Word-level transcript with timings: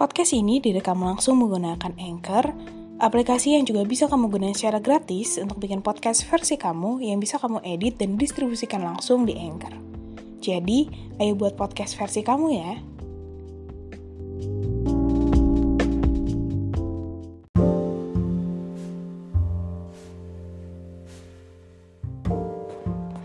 Podcast 0.00 0.32
ini 0.32 0.64
direkam 0.64 1.04
langsung 1.04 1.36
menggunakan 1.44 1.92
Anchor, 2.00 2.56
aplikasi 3.04 3.52
yang 3.52 3.68
juga 3.68 3.84
bisa 3.84 4.08
kamu 4.08 4.32
gunakan 4.32 4.56
secara 4.56 4.80
gratis 4.80 5.36
untuk 5.36 5.60
bikin 5.60 5.84
podcast 5.84 6.24
versi 6.24 6.56
kamu 6.56 7.04
yang 7.04 7.20
bisa 7.20 7.36
kamu 7.36 7.60
edit 7.60 8.00
dan 8.00 8.16
distribusikan 8.16 8.80
langsung 8.80 9.28
di 9.28 9.36
Anchor. 9.36 9.76
Jadi, 10.40 10.88
ayo 11.20 11.36
buat 11.36 11.52
podcast 11.52 12.00
versi 12.00 12.24
kamu 12.24 12.48
ya. 12.48 12.72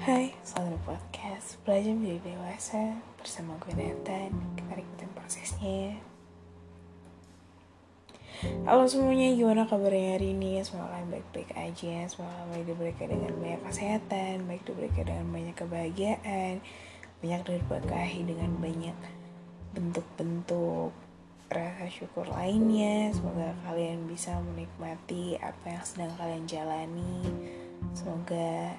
Hai, 0.04 0.36
selamat 0.44 0.84
podcast 0.84 1.56
Belajar 1.64 1.96
menjadi 1.96 2.36
dewasa 2.36 3.00
bersama 3.16 3.56
gue 3.64 3.74
Nathan 3.80 4.36
Kita 4.60 4.76
ikutin 4.76 5.10
prosesnya 5.16 5.72
ya 5.72 6.15
Halo 8.44 8.84
semuanya, 8.84 9.32
gimana 9.32 9.64
kabarnya 9.64 10.20
hari 10.20 10.36
ini? 10.36 10.60
Semoga 10.60 10.92
kalian 10.92 11.08
baik-baik 11.08 11.56
aja. 11.56 12.04
Semoga 12.12 12.36
kalian 12.44 12.68
diberikan 12.68 13.08
dengan 13.08 13.32
banyak 13.40 13.62
kesehatan 13.64 14.36
Baik 14.44 14.64
diberikan 14.68 15.06
dengan 15.08 15.28
banyak 15.32 15.56
kebahagiaan 15.56 16.54
Banyak 17.24 17.42
diberkahi 17.48 18.22
dengan 18.28 18.52
banyak 18.60 18.98
bentuk-bentuk 19.72 20.92
rasa 21.48 21.88
syukur 21.88 22.28
lainnya. 22.28 23.16
Semoga 23.16 23.56
kalian 23.72 24.04
bisa 24.04 24.36
menikmati 24.44 25.40
apa 25.40 25.72
yang 25.72 25.84
sedang 25.88 26.12
kalian 26.20 26.44
jalani. 26.44 27.24
Semoga 27.96 28.76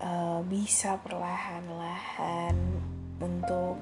uh, 0.00 0.40
bisa 0.48 0.96
perlahan-lahan 1.04 2.56
untuk 3.20 3.76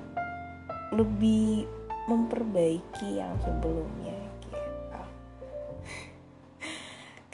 lebih 0.90 1.62
memperbaiki 2.10 3.22
yang 3.22 3.38
sebelumnya 3.38 4.25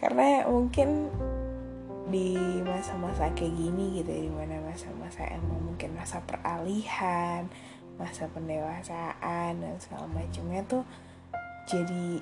Karena 0.02 0.42
mungkin 0.50 1.06
di 2.10 2.34
masa-masa 2.66 3.30
kayak 3.38 3.54
gini 3.54 4.02
gitu 4.02 4.10
ya, 4.10 4.26
di 4.26 4.32
mana 4.34 4.58
masa-masa 4.66 5.22
yang 5.30 5.46
mungkin 5.46 5.94
masa 5.94 6.18
peralihan, 6.26 7.46
masa 8.02 8.26
pendewasaan 8.34 9.62
dan 9.62 9.74
segala 9.78 10.10
macamnya 10.10 10.66
tuh 10.66 10.82
jadi 11.70 12.18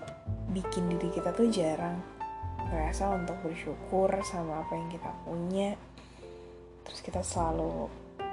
bikin 0.53 0.93
diri 0.93 1.09
kita 1.09 1.33
tuh 1.33 1.49
jarang 1.49 1.97
ngerasa 2.69 3.17
untuk 3.17 3.41
bersyukur 3.41 4.13
sama 4.23 4.61
apa 4.63 4.77
yang 4.77 4.93
kita 4.93 5.11
punya. 5.25 5.75
Terus 6.85 7.01
kita 7.01 7.25
selalu 7.25 7.89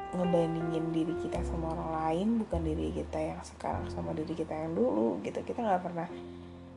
ngebandingin 0.07 0.91
diri 0.91 1.15
kita 1.19 1.39
sama 1.43 1.75
orang 1.75 1.91
lain 2.03 2.27
bukan 2.43 2.61
diri 2.63 2.95
kita 2.95 3.19
yang 3.19 3.39
sekarang 3.43 3.87
sama 3.91 4.11
diri 4.11 4.35
kita 4.35 4.51
yang 4.51 4.75
dulu 4.75 5.23
gitu. 5.23 5.39
Kita 5.41 5.63
nggak 5.63 5.83
pernah 5.83 6.07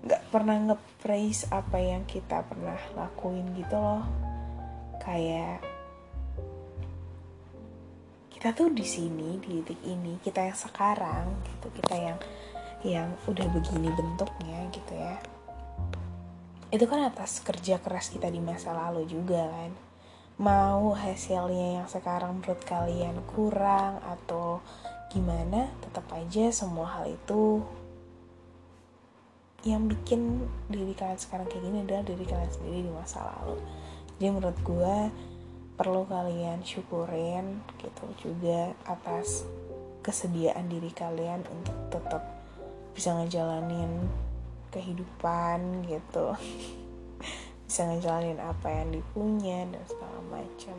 nggak 0.01 0.33
pernah 0.33 0.57
nge-praise 0.73 1.45
apa 1.53 1.77
yang 1.77 2.09
kita 2.09 2.41
pernah 2.49 2.81
lakuin 2.97 3.53
gitu 3.57 3.77
loh. 3.77 4.05
Kayak 5.01 5.61
kita 8.33 8.57
tuh 8.57 8.73
di 8.73 8.87
sini 8.89 9.37
di 9.37 9.61
titik 9.61 9.85
ini 9.85 10.17
kita 10.25 10.49
yang 10.49 10.57
sekarang 10.57 11.29
gitu 11.45 11.69
kita 11.77 11.93
yang 11.93 12.19
yang 12.81 13.09
udah 13.29 13.45
begini 13.53 13.93
bentuknya 13.93 14.65
gitu 14.73 14.93
ya. 14.97 15.21
Itu 16.73 16.89
kan 16.89 17.05
atas 17.05 17.45
kerja 17.45 17.77
keras 17.77 18.09
kita 18.09 18.33
di 18.33 18.41
masa 18.41 18.73
lalu 18.73 19.05
juga 19.05 19.45
kan. 19.45 19.73
Mau 20.41 20.97
hasilnya 20.97 21.85
yang 21.85 21.89
sekarang 21.93 22.41
menurut 22.41 22.65
kalian 22.65 23.21
kurang 23.29 24.01
atau 24.01 24.65
gimana 25.13 25.69
tetap 25.85 26.09
aja 26.17 26.49
semua 26.49 26.89
hal 26.97 27.13
itu 27.13 27.61
yang 29.61 29.89
bikin 29.89 30.49
diri 30.73 30.97
kalian 30.97 31.21
sekarang 31.21 31.45
kayak 31.45 31.65
gini 31.65 31.85
adalah 31.85 32.05
diri 32.05 32.25
kalian 32.25 32.53
sendiri 32.53 32.79
di 32.89 32.93
masa 32.93 33.21
lalu. 33.29 33.61
Jadi 34.17 34.29
menurut 34.33 34.59
gue 34.65 34.97
perlu 35.77 36.05
kalian 36.09 36.61
syukurin 36.65 37.65
gitu 37.81 38.05
juga 38.29 38.73
atas 38.85 39.49
kesediaan 40.01 40.69
diri 40.69 40.93
kalian 40.93 41.45
untuk 41.49 41.77
tetap 41.93 42.25
bisa 42.97 43.17
ngejalanin 43.17 44.09
kehidupan 44.73 45.85
gitu. 45.89 46.33
Bisa 47.71 47.87
ngejalanin 47.87 48.43
apa 48.43 48.67
yang 48.67 48.91
dipunya 48.91 49.63
dan 49.63 49.85
segala 49.87 50.19
macam. 50.27 50.75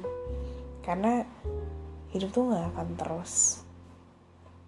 Karena 0.84 1.24
hidup 2.12 2.36
tuh 2.36 2.52
nggak 2.52 2.76
akan 2.76 2.90
terus 3.00 3.64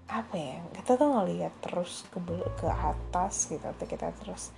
apa 0.04 0.36
ya 0.36 0.60
kita 0.76 1.00
tuh 1.00 1.10
ngelihat 1.10 1.54
terus 1.64 2.04
ke 2.12 2.20
ke 2.60 2.68
atas 2.68 3.48
gitu 3.48 3.64
atau 3.64 3.86
kita 3.88 4.12
terus 4.20 4.52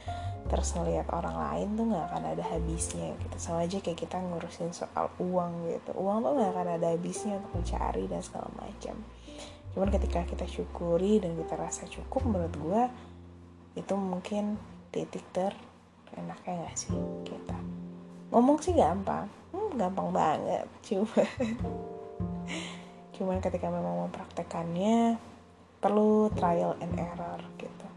terus 0.46 0.74
ngelihat 0.78 1.10
orang 1.10 1.38
lain 1.38 1.68
tuh 1.74 1.86
nggak 1.90 2.06
akan 2.12 2.24
ada 2.38 2.44
habisnya 2.46 3.18
gitu. 3.18 3.36
Sama 3.42 3.66
aja 3.66 3.82
kayak 3.82 3.98
kita 3.98 4.22
ngurusin 4.22 4.74
soal 4.78 5.10
uang 5.18 5.70
gitu. 5.74 5.92
Uang 5.98 6.22
tuh 6.22 6.38
nggak 6.38 6.52
akan 6.54 6.68
ada 6.78 6.88
habisnya 6.94 7.42
untuk 7.42 7.62
mencari 7.62 8.04
dan 8.06 8.22
segala 8.22 8.50
macam. 8.54 8.96
Cuman 9.74 9.90
ketika 9.90 10.24
kita 10.24 10.46
syukuri 10.46 11.20
dan 11.20 11.36
kita 11.36 11.58
rasa 11.58 11.84
cukup 11.90 12.22
menurut 12.30 12.56
gue 12.56 12.84
itu 13.76 13.94
mungkin 13.98 14.56
titik 14.94 15.26
ter 15.36 15.52
enaknya 16.16 16.70
gak 16.70 16.78
sih 16.80 16.96
kita? 17.28 17.58
Ngomong 18.32 18.64
sih 18.64 18.72
gampang. 18.72 19.28
Hmm, 19.52 19.76
gampang 19.76 20.16
banget 20.16 20.64
cuman. 20.88 21.28
Cuman 23.18 23.38
ketika 23.44 23.68
memang 23.68 24.08
mempraktekannya 24.08 25.20
perlu 25.80 26.32
trial 26.34 26.76
and 26.82 26.96
error 26.98 27.40
gitu. 27.60 27.88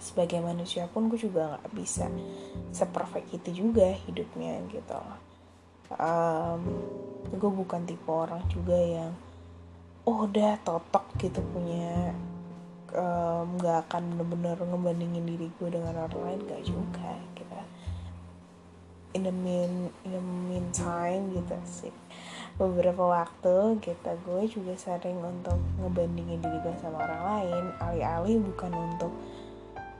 Sebagai 0.00 0.40
manusia 0.40 0.88
pun 0.88 1.06
gue 1.12 1.20
juga 1.20 1.56
nggak 1.56 1.72
bisa 1.76 2.08
seperfect 2.72 3.30
itu 3.36 3.66
juga 3.66 3.92
hidupnya 4.08 4.58
gitu. 4.72 5.00
Um, 5.98 6.62
gue 7.30 7.50
bukan 7.50 7.82
tipe 7.84 8.06
orang 8.06 8.46
juga 8.46 8.78
yang 8.78 9.12
oh 10.06 10.24
udah 10.26 10.56
totok 10.64 11.04
gitu 11.18 11.42
punya 11.50 12.14
nggak 13.54 13.78
um, 13.78 13.84
akan 13.86 14.02
bener-bener 14.18 14.58
ngebandingin 14.58 15.22
diri 15.22 15.46
gue 15.62 15.68
dengan 15.70 15.94
orang 16.10 16.22
lain 16.26 16.40
gak 16.50 16.62
juga 16.66 17.10
gitu. 17.38 17.54
In 19.14 19.26
the 19.26 19.34
mean 19.34 19.90
in 20.06 20.10
the 20.14 20.22
meantime 20.22 21.34
gitu 21.34 21.54
sih 21.66 21.94
beberapa 22.60 23.08
waktu 23.08 23.80
gitu 23.80 24.12
gue 24.28 24.42
juga 24.52 24.76
sering 24.76 25.16
untuk 25.16 25.56
ngebandingin 25.80 26.44
diri 26.44 26.58
gue 26.60 26.76
sama 26.76 27.08
orang 27.08 27.22
lain. 27.24 27.64
Alih-alih 27.80 28.36
bukan 28.52 28.72
untuk 28.76 29.12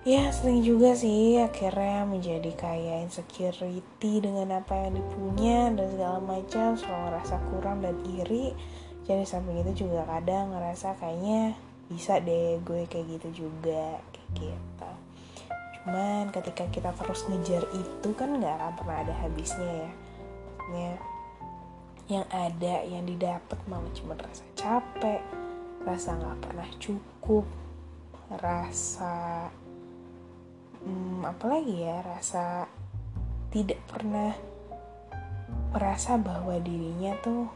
ya 0.05 0.29
sering 0.29 0.61
juga 0.61 0.93
sih 0.93 1.41
akhirnya 1.41 2.05
menjadi 2.05 2.53
kayak 2.53 3.09
insecurity 3.09 4.21
dengan 4.21 4.61
apa 4.61 4.77
yang 4.77 5.01
dipunya 5.01 5.73
dan 5.73 5.89
segala 5.89 6.19
macam. 6.21 6.77
Selalu 6.77 7.01
ngerasa 7.09 7.37
kurang 7.49 7.81
dan 7.81 7.97
iri 8.05 8.53
jadi 9.09 9.25
samping 9.25 9.65
itu 9.65 9.89
juga 9.89 10.05
kadang 10.05 10.53
ngerasa 10.53 11.01
kayaknya 11.01 11.57
bisa 11.89 12.21
deh 12.21 12.61
gue 12.61 12.87
kayak 12.87 13.19
gitu 13.19 13.49
juga 13.49 13.99
kayak 14.13 14.31
gitu. 14.37 14.91
Cuman 15.81 16.29
ketika 16.29 16.69
kita 16.69 16.93
terus 16.93 17.25
ngejar 17.27 17.65
itu 17.73 18.09
kan 18.15 18.37
nggak 18.37 18.55
akan 18.61 18.73
pernah 18.77 18.97
ada 19.01 19.15
habisnya 19.17 19.89
ya. 19.89 19.91
Maksudnya 20.71 21.10
yang 22.11 22.27
ada 22.35 22.83
yang 22.83 23.07
didapat 23.07 23.59
malah 23.71 23.91
cuma 23.95 24.19
rasa 24.19 24.43
capek 24.59 25.23
rasa 25.87 26.19
nggak 26.19 26.39
pernah 26.43 26.69
cukup 26.83 27.47
rasa 28.43 29.47
hmm, 30.83 31.23
apalagi 31.23 31.87
ya 31.87 32.03
rasa 32.03 32.67
tidak 33.55 33.79
pernah 33.87 34.35
merasa 35.71 36.19
bahwa 36.19 36.59
dirinya 36.59 37.15
tuh 37.23 37.47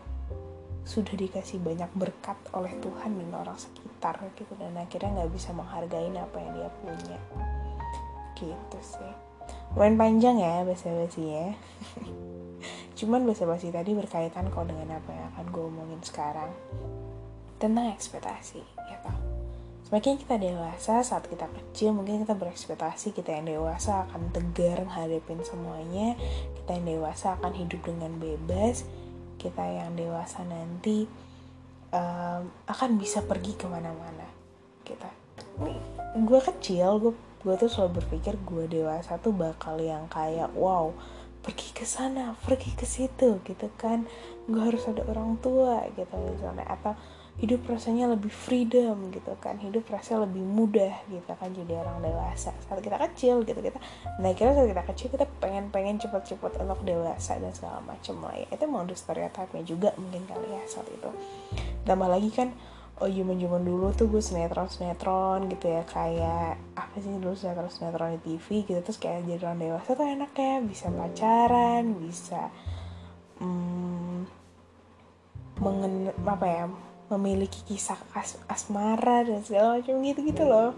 sudah 0.84 1.16
dikasih 1.16 1.59
banyak 1.65 1.88
berkat 1.97 2.36
oleh 2.53 2.77
Tuhan 2.78 3.16
dan 3.16 3.30
orang 3.33 3.57
sekitar 3.57 4.21
gitu. 4.36 4.53
Dan 4.59 4.77
akhirnya 4.77 5.22
nggak 5.22 5.33
bisa 5.33 5.50
menghargai 5.57 6.12
apa 6.12 6.36
yang 6.36 6.53
dia 6.54 6.71
punya. 6.83 7.18
Gitu 8.36 8.78
sih. 8.83 9.15
Main 9.74 9.98
panjang 9.98 10.39
ya 10.39 10.62
basa-basi 10.62 11.22
ya 11.24 11.47
cuman 13.04 13.28
basa-basi 13.28 13.68
tadi 13.68 13.92
berkaitan 13.92 14.48
kok 14.48 14.65
dengan 14.65 14.97
apa 14.97 15.10
yang 15.12 15.28
akan 15.36 15.47
gue 15.53 15.65
omongin 15.68 16.01
sekarang. 16.01 16.48
Tentang 17.60 17.92
ekspektasi 17.92 18.60
ya 18.89 18.98
tau 19.04 19.21
semakin 19.84 20.16
kita 20.16 20.41
dewasa 20.41 21.04
saat 21.04 21.28
kita 21.28 21.45
kecil 21.45 21.92
mungkin 21.92 22.24
kita 22.24 22.33
berekspektasi 22.33 23.12
kita 23.12 23.36
yang 23.36 23.47
dewasa 23.47 24.09
akan 24.09 24.33
tegar 24.33 24.80
menghadapin 24.83 25.45
semuanya. 25.45 26.16
Kita 26.56 26.80
yang 26.80 26.89
dewasa 26.89 27.36
akan 27.36 27.53
hidup 27.53 27.84
dengan 27.84 28.16
bebas. 28.16 28.89
Kita 29.36 29.60
yang 29.60 29.92
dewasa 29.92 30.41
nanti 30.48 31.04
um, 31.95 32.42
akan 32.66 32.91
bisa 32.98 33.22
pergi 33.22 33.54
ke 33.54 33.68
mana-mana 33.71 34.27
kita 34.84 35.09
gue 36.15 36.41
kecil 36.53 37.00
gue 37.00 37.15
gue 37.45 37.54
tuh 37.60 37.68
selalu 37.68 38.03
berpikir 38.03 38.34
gue 38.41 38.65
dewasa 38.68 39.21
tuh 39.21 39.33
bakal 39.33 39.77
yang 39.80 40.09
kayak 40.09 40.50
wow 40.57 40.92
pergi 41.45 41.77
ke 41.77 41.85
sana 41.85 42.33
pergi 42.41 42.73
ke 42.73 42.89
situ 42.89 43.45
gitu 43.45 43.69
kan. 43.77 44.09
Gue 44.49 44.65
harus 44.65 44.89
ada 44.89 45.05
orang 45.05 45.37
tua 45.45 45.85
gitu 45.93 46.17
misalnya. 46.17 46.65
Atau 46.65 46.97
hidup 47.35 47.67
rasanya 47.69 48.09
lebih 48.09 48.33
freedom 48.33 49.13
gitu 49.13 49.37
kan. 49.39 49.61
Hidup 49.61 49.85
rasanya 49.93 50.25
lebih 50.25 50.41
mudah 50.41 51.05
gitu 51.13 51.33
kan. 51.37 51.53
Jadi 51.53 51.73
orang 51.77 52.01
dewasa. 52.01 52.57
Saat 52.65 52.81
kita 52.81 52.97
kecil 52.97 53.45
gitu 53.45 53.61
kita 53.61 53.77
nah 54.17 54.33
kira 54.33 54.57
saat 54.57 54.73
kita 54.73 54.85
kecil 54.89 55.07
kita 55.13 55.27
pengen 55.39 55.69
pengen 55.69 56.01
cepet-cepet 56.01 56.65
untuk 56.65 56.81
dewasa 56.83 57.37
dan 57.37 57.53
segala 57.53 57.85
macam 57.85 58.25
lah 58.25 58.35
ya. 58.41 58.49
Itu 58.49 58.65
emang 58.65 58.89
stereotipnya 58.89 59.63
juga 59.69 59.93
mungkin 60.01 60.25
kali 60.25 60.49
ya 60.49 60.65
saat 60.65 60.89
itu. 60.89 61.11
Tambah 61.85 62.09
lagi 62.09 62.33
kan 62.33 62.57
oh 63.03 63.11
zaman 63.11 63.37
zaman 63.43 63.63
dulu 63.67 63.91
tuh 63.91 64.07
gue 64.07 64.23
sinetron 64.23 64.71
sinetron 64.71 65.51
gitu 65.51 65.67
ya 65.67 65.83
kayak 65.83 66.61
apa 66.79 66.95
sih 67.03 67.11
dulu 67.19 67.35
sinetron 67.35 67.73
sinetron 67.73 68.15
di 68.19 68.21
TV 68.23 68.63
gitu 68.63 68.81
terus 68.85 69.03
kayak 69.03 69.27
jadi 69.27 69.51
orang 69.51 69.59
dewasa 69.59 69.91
tuh 69.99 70.07
enak 70.07 70.31
ya 70.39 70.63
bisa 70.63 70.87
pacaran 70.95 71.85
bisa 71.99 72.55
hmm, 73.43 74.31
mengen 75.59 76.15
apa 76.23 76.47
ya 76.47 76.65
memiliki 77.13 77.61
kisah 77.69 78.01
as 78.17 78.41
asmara 78.49 79.23
dan 79.23 79.45
segala 79.45 79.79
macam 79.79 80.01
gitu 80.01 80.21
gitu 80.25 80.45
loh. 80.49 80.73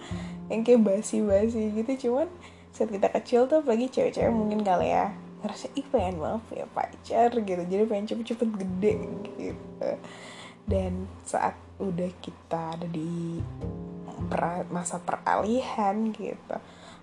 Yang 0.50 0.60
kayak 0.66 0.80
basi-basi 0.82 1.62
gitu 1.74 1.92
cuman 2.08 2.28
saat 2.74 2.92
kita 2.92 3.08
kecil 3.08 3.40
tuh 3.48 3.64
apalagi 3.64 3.88
cewek-cewek 3.88 4.32
mungkin 4.34 4.60
kali 4.60 4.92
ya 4.92 5.16
ngerasa 5.40 5.72
ih 5.78 5.86
pengen 5.88 6.20
banget 6.20 6.42
punya 6.50 6.66
pacar 6.76 7.30
gitu 7.32 7.62
jadi 7.64 7.82
pengen 7.88 8.06
cepet-cepet 8.10 8.50
gede 8.58 8.94
gitu. 9.38 9.90
Dan 10.66 11.06
saat 11.22 11.54
udah 11.76 12.10
kita 12.24 12.78
ada 12.78 12.88
di 12.88 13.40
masa 14.72 14.98
peralihan 14.98 16.10
gitu 16.10 16.56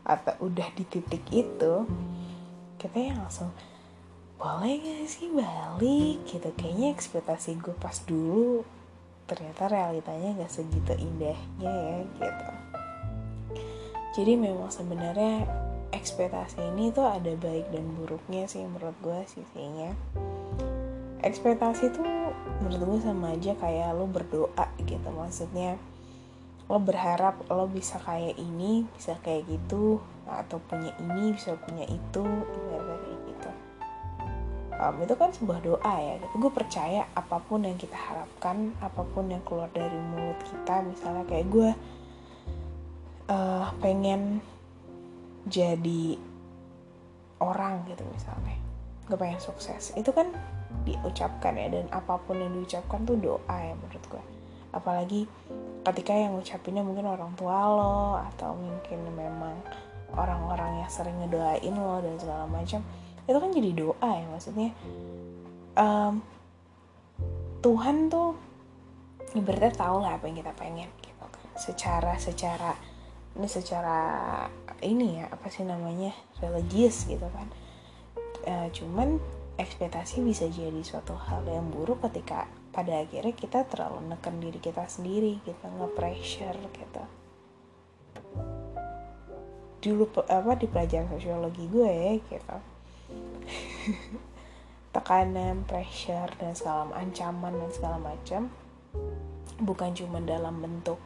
atau 0.04 0.34
udah 0.44 0.68
di 0.76 0.84
titik 0.84 1.24
itu 1.32 1.88
kita 2.76 2.98
yang 3.00 3.24
langsung 3.24 3.54
boleh 4.36 4.76
gak 4.84 5.08
sih 5.08 5.32
balik? 5.32 6.28
Gitu. 6.28 6.50
Kayaknya 6.60 6.92
ekspektasi 6.92 7.56
gue 7.64 7.76
pas 7.80 7.96
dulu 8.04 8.68
ternyata 9.24 9.72
realitanya 9.72 10.44
gak 10.44 10.52
segitu 10.52 10.92
indahnya 11.00 11.72
ya 11.72 11.98
gitu. 12.04 12.48
Jadi 14.20 14.34
memang 14.36 14.68
sebenarnya 14.68 15.48
ekspektasi 15.96 16.60
ini 16.76 16.92
tuh 16.92 17.08
ada 17.08 17.32
baik 17.40 17.72
dan 17.72 17.86
buruknya 17.96 18.50
sih 18.52 18.68
menurut 18.68 18.98
gue 19.00 19.20
sisinya 19.32 19.96
ekspektasi 21.24 21.96
tuh 21.96 22.06
menurut 22.60 23.00
gue 23.00 23.00
sama 23.08 23.34
aja 23.34 23.56
kayak 23.56 23.96
lo 23.96 24.06
berdoa 24.06 24.68
gitu. 24.84 25.08
Maksudnya 25.10 25.80
lo 26.68 26.80
berharap 26.80 27.44
lo 27.52 27.68
bisa 27.68 28.00
kayak 28.00 28.40
ini 28.40 28.88
bisa 28.96 29.20
kayak 29.24 29.48
gitu 29.48 30.00
atau 30.28 30.60
punya 30.64 30.96
ini 31.00 31.36
bisa 31.36 31.56
punya 31.60 31.88
itu 31.88 32.24
kayak 32.24 33.20
gitu. 33.28 33.52
Um, 34.74 34.96
itu 35.00 35.14
kan 35.16 35.30
sebuah 35.32 35.60
doa 35.64 35.94
ya. 36.02 36.14
Gitu. 36.20 36.36
gue 36.40 36.52
percaya 36.52 37.08
apa 37.16 37.40
pun 37.44 37.64
yang 37.64 37.80
kita 37.80 37.96
harapkan 37.96 38.76
apa 38.84 39.04
pun 39.04 39.32
yang 39.32 39.44
keluar 39.48 39.72
dari 39.72 39.96
mulut 39.96 40.40
kita 40.44 40.84
misalnya 40.84 41.24
kayak 41.30 41.48
gue 41.52 41.70
uh, 43.32 43.68
pengen 43.80 44.44
jadi 45.48 46.20
orang 47.44 47.84
gitu 47.92 48.04
misalnya. 48.08 48.56
Gue 49.08 49.20
pengen 49.20 49.44
sukses. 49.44 49.92
Itu 50.00 50.16
kan 50.16 50.32
diucapkan 50.84 51.54
ya 51.56 51.68
dan 51.70 51.86
apa 51.94 52.18
pun 52.26 52.42
yang 52.42 52.52
diucapkan 52.58 53.06
tuh 53.06 53.16
doa 53.16 53.56
ya 53.56 53.74
menurut 53.78 54.04
gue 54.10 54.24
apalagi 54.74 55.30
ketika 55.86 56.12
yang 56.18 56.34
ngucapinnya 56.34 56.82
mungkin 56.82 57.06
orang 57.06 57.32
tua 57.38 57.58
lo 57.70 58.18
atau 58.34 58.58
mungkin 58.58 59.06
memang 59.14 59.54
orang-orang 60.18 60.82
yang 60.82 60.90
sering 60.90 61.14
ngedoain 61.22 61.76
lo 61.78 62.02
dan 62.02 62.18
segala 62.18 62.46
macam 62.50 62.82
itu 63.24 63.38
kan 63.40 63.52
jadi 63.56 63.72
doa 63.72 64.10
ya 64.20 64.26
maksudnya. 64.28 64.70
Um, 65.80 66.20
Tuhan 67.64 68.12
tuh 68.12 68.36
ibaratnya 69.32 69.72
tahu 69.72 70.04
lah 70.04 70.20
apa 70.20 70.28
yang 70.28 70.44
kita 70.44 70.52
pengen 70.60 70.92
gitu. 71.00 71.24
Kan 71.24 71.46
secara 71.56 72.20
secara 72.20 72.76
ini 73.34 73.48
secara 73.48 74.00
ini 74.84 75.24
ya 75.24 75.32
apa 75.32 75.48
sih 75.48 75.64
namanya 75.64 76.12
religius 76.44 77.08
gitu 77.08 77.24
kan. 77.32 77.48
Uh, 78.44 78.68
cuman 78.76 79.24
ekspektasi 79.58 80.26
bisa 80.26 80.50
jadi 80.50 80.82
suatu 80.82 81.14
hal 81.14 81.46
yang 81.46 81.70
buruk 81.70 82.02
ketika 82.10 82.50
pada 82.74 83.06
akhirnya 83.06 83.38
kita 83.38 83.70
terlalu 83.70 84.10
neken 84.10 84.42
diri 84.42 84.58
kita 84.58 84.86
sendiri 84.90 85.38
kita 85.46 85.70
nge-pressure 85.70 86.58
gitu. 86.74 87.04
Dulu 89.84 90.04
apa 90.26 90.58
di 90.58 90.66
pelajaran 90.66 91.12
sosiologi 91.12 91.70
gue 91.70 91.92
ya 91.92 92.14
gitu. 92.18 92.58
Tekanan, 94.94 95.66
pressure 95.66 96.30
dan 96.38 96.54
segala 96.58 96.94
ancaman 96.98 97.54
dan 97.58 97.70
segala 97.74 97.98
macam 98.02 98.50
bukan 99.62 99.94
cuma 99.94 100.18
dalam 100.22 100.62
bentuk 100.62 100.98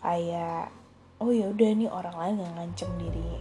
kayak 0.00 0.72
oh 1.20 1.32
ya 1.32 1.48
udah 1.50 1.70
nih 1.76 1.90
orang 1.90 2.16
lain 2.16 2.34
nggak 2.40 2.54
ngancem 2.56 2.90
diri 3.00 3.40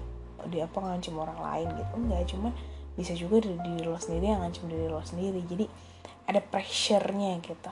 dia 0.51 0.67
apa 0.67 0.77
ngancem 0.79 1.15
orang 1.17 1.39
lain 1.39 1.67
gitu 1.75 1.93
enggak 1.97 2.23
cuma 2.29 2.49
bisa 2.95 3.11
juga 3.15 3.43
dari 3.43 3.59
diri 3.59 3.85
lo 3.85 3.99
sendiri 3.99 4.31
yang 4.31 4.41
ngancem 4.43 4.71
diri 4.71 4.87
lo 4.87 5.03
sendiri. 5.03 5.39
Jadi 5.43 5.65
ada 6.25 6.41
pressure-nya 6.41 7.39
gitu. 7.43 7.71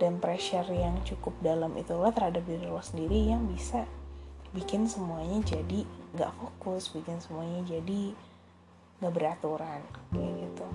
Dan 0.00 0.16
pressure 0.16 0.68
yang 0.72 1.00
cukup 1.04 1.36
dalam 1.44 1.76
itulah 1.76 2.12
terhadap 2.12 2.44
diri 2.48 2.64
lo 2.64 2.80
sendiri 2.80 3.32
yang 3.32 3.44
bisa 3.48 3.84
bikin 4.50 4.88
semuanya 4.90 5.38
jadi 5.46 5.86
nggak 6.16 6.32
fokus 6.34 6.90
bikin 6.90 7.22
semuanya 7.22 7.62
jadi 7.70 8.10
nggak 8.98 9.12
beraturan 9.14 9.80
kayak 10.12 10.32
gitu. 10.44 10.66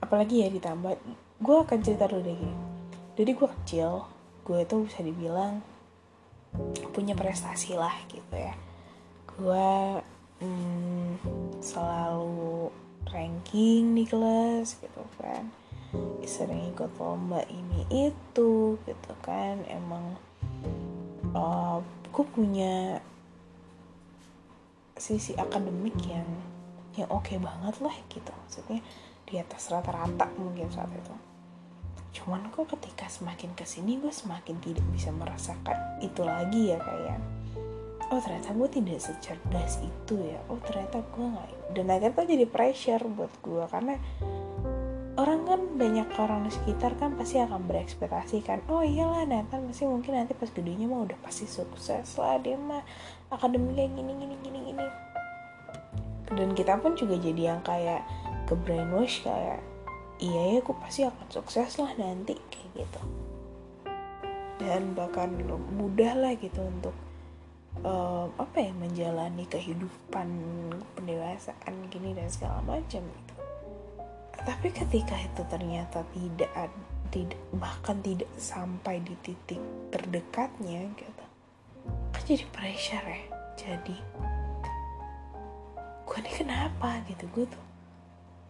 Apalagi 0.00 0.46
ya 0.46 0.48
ditambah 0.48 0.94
gue 1.40 1.56
akan 1.56 1.78
cerita 1.80 2.08
dulu 2.08 2.22
deh 2.24 2.36
gini. 2.36 2.56
Jadi 3.16 3.30
gue 3.36 3.48
kecil 3.60 3.90
gue 4.44 4.60
tuh 4.64 4.88
bisa 4.88 5.00
dibilang 5.04 5.60
punya 6.94 7.14
prestasi 7.14 7.74
lah 7.76 7.94
gitu 8.08 8.34
ya. 8.34 8.54
Gue 9.36 10.00
hmm, 10.40 11.20
selalu 11.60 12.72
ranking 13.08 13.94
di 13.94 14.04
kelas 14.08 14.80
gitu 14.80 15.02
kan. 15.20 15.52
Sering 16.24 16.72
ikut 16.72 16.94
lomba 16.96 17.44
ini 17.48 17.84
itu 17.90 18.76
gitu 18.84 19.12
kan. 19.20 19.60
Emang 19.68 20.16
uh, 21.36 21.78
punya 22.20 23.00
sisi 25.00 25.32
akademik 25.40 25.96
yang 26.04 26.28
yang 27.00 27.08
oke 27.08 27.24
okay 27.24 27.40
banget 27.40 27.80
lah 27.80 27.96
gitu. 28.12 28.28
Maksudnya 28.28 28.80
di 29.24 29.34
atas 29.40 29.72
rata-rata 29.72 30.28
mungkin 30.36 30.68
saat 30.68 30.92
itu. 30.92 31.14
Cuman 32.20 32.50
kok 32.52 32.68
ketika 32.76 33.08
semakin 33.08 33.56
ke 33.56 33.64
sini 33.64 33.96
gue 33.96 34.12
semakin 34.12 34.58
tidak 34.60 34.84
bisa 34.92 35.14
merasakan 35.14 35.78
itu 36.04 36.20
lagi 36.20 36.74
ya 36.74 36.78
kayak 36.82 37.39
oh 38.10 38.18
ternyata 38.18 38.50
gue 38.54 38.68
tidak 38.68 38.98
secerdas 38.98 39.78
itu 39.82 40.14
ya. 40.18 40.38
Oh 40.50 40.58
ternyata 40.62 41.02
gue 41.02 41.26
nggak 41.26 41.48
dan 41.78 41.86
akhirnya 41.86 42.14
tuh 42.18 42.26
jadi 42.26 42.46
pressure 42.50 43.04
buat 43.06 43.32
gue 43.42 43.64
karena 43.70 43.94
orang 45.14 45.40
kan 45.46 45.60
banyak 45.76 46.08
orang 46.18 46.48
di 46.48 46.52
sekitar 46.54 46.96
kan 46.96 47.14
pasti 47.14 47.38
akan 47.38 47.68
berekspektasi 47.68 48.40
kan 48.40 48.64
oh 48.72 48.80
iyalah 48.80 49.28
Nathan 49.28 49.68
pasti 49.68 49.84
mungkin 49.84 50.16
nanti 50.16 50.32
pas 50.32 50.48
gedenya 50.50 50.88
mah 50.88 51.06
udah 51.06 51.18
pasti 51.20 51.44
sukses 51.44 52.08
lah 52.16 52.40
dia 52.40 52.56
mah 52.56 52.82
akademiknya 53.30 53.86
gini 53.94 54.12
gini 54.16 54.34
gini 54.42 54.58
gini. 54.70 54.86
Dan 56.30 56.54
kita 56.54 56.78
pun 56.78 56.94
juga 56.94 57.18
jadi 57.18 57.54
yang 57.54 57.62
kayak 57.66 58.06
ke 58.46 58.54
brainwash 58.54 59.22
kayak 59.26 59.62
iya 60.22 60.54
ya 60.54 60.62
aku 60.62 60.74
pasti 60.78 61.02
akan 61.06 61.26
sukses 61.30 61.78
lah 61.78 61.90
nanti 61.98 62.38
kayak 62.50 62.86
gitu. 62.86 63.02
Dan 64.62 64.94
bahkan 64.94 65.30
mudah 65.74 66.14
lah 66.18 66.32
gitu 66.38 66.62
untuk 66.62 66.94
um, 67.82 68.28
apa 68.38 68.56
ya 68.58 68.72
menjalani 68.74 69.44
kehidupan 69.46 70.28
pendewasaan 70.98 71.74
gini 71.90 72.14
dan 72.14 72.28
segala 72.30 72.62
macam 72.66 73.02
gitu. 73.02 73.34
Tapi 74.40 74.68
ketika 74.72 75.14
itu 75.20 75.42
ternyata 75.46 76.00
tidak 76.16 76.50
tidak 77.10 77.42
bahkan 77.58 77.98
tidak 78.00 78.30
sampai 78.38 79.02
di 79.02 79.18
titik 79.20 79.58
terdekatnya 79.90 80.86
gitu 80.94 81.24
kan 82.14 82.22
jadi 82.22 82.44
pressure 82.54 83.06
ya 83.06 83.22
jadi 83.58 83.96
gue 86.06 86.18
nih 86.26 86.34
kenapa? 86.42 87.02
gitu 87.06 87.24
gue 87.30 87.46
tuh 87.46 87.64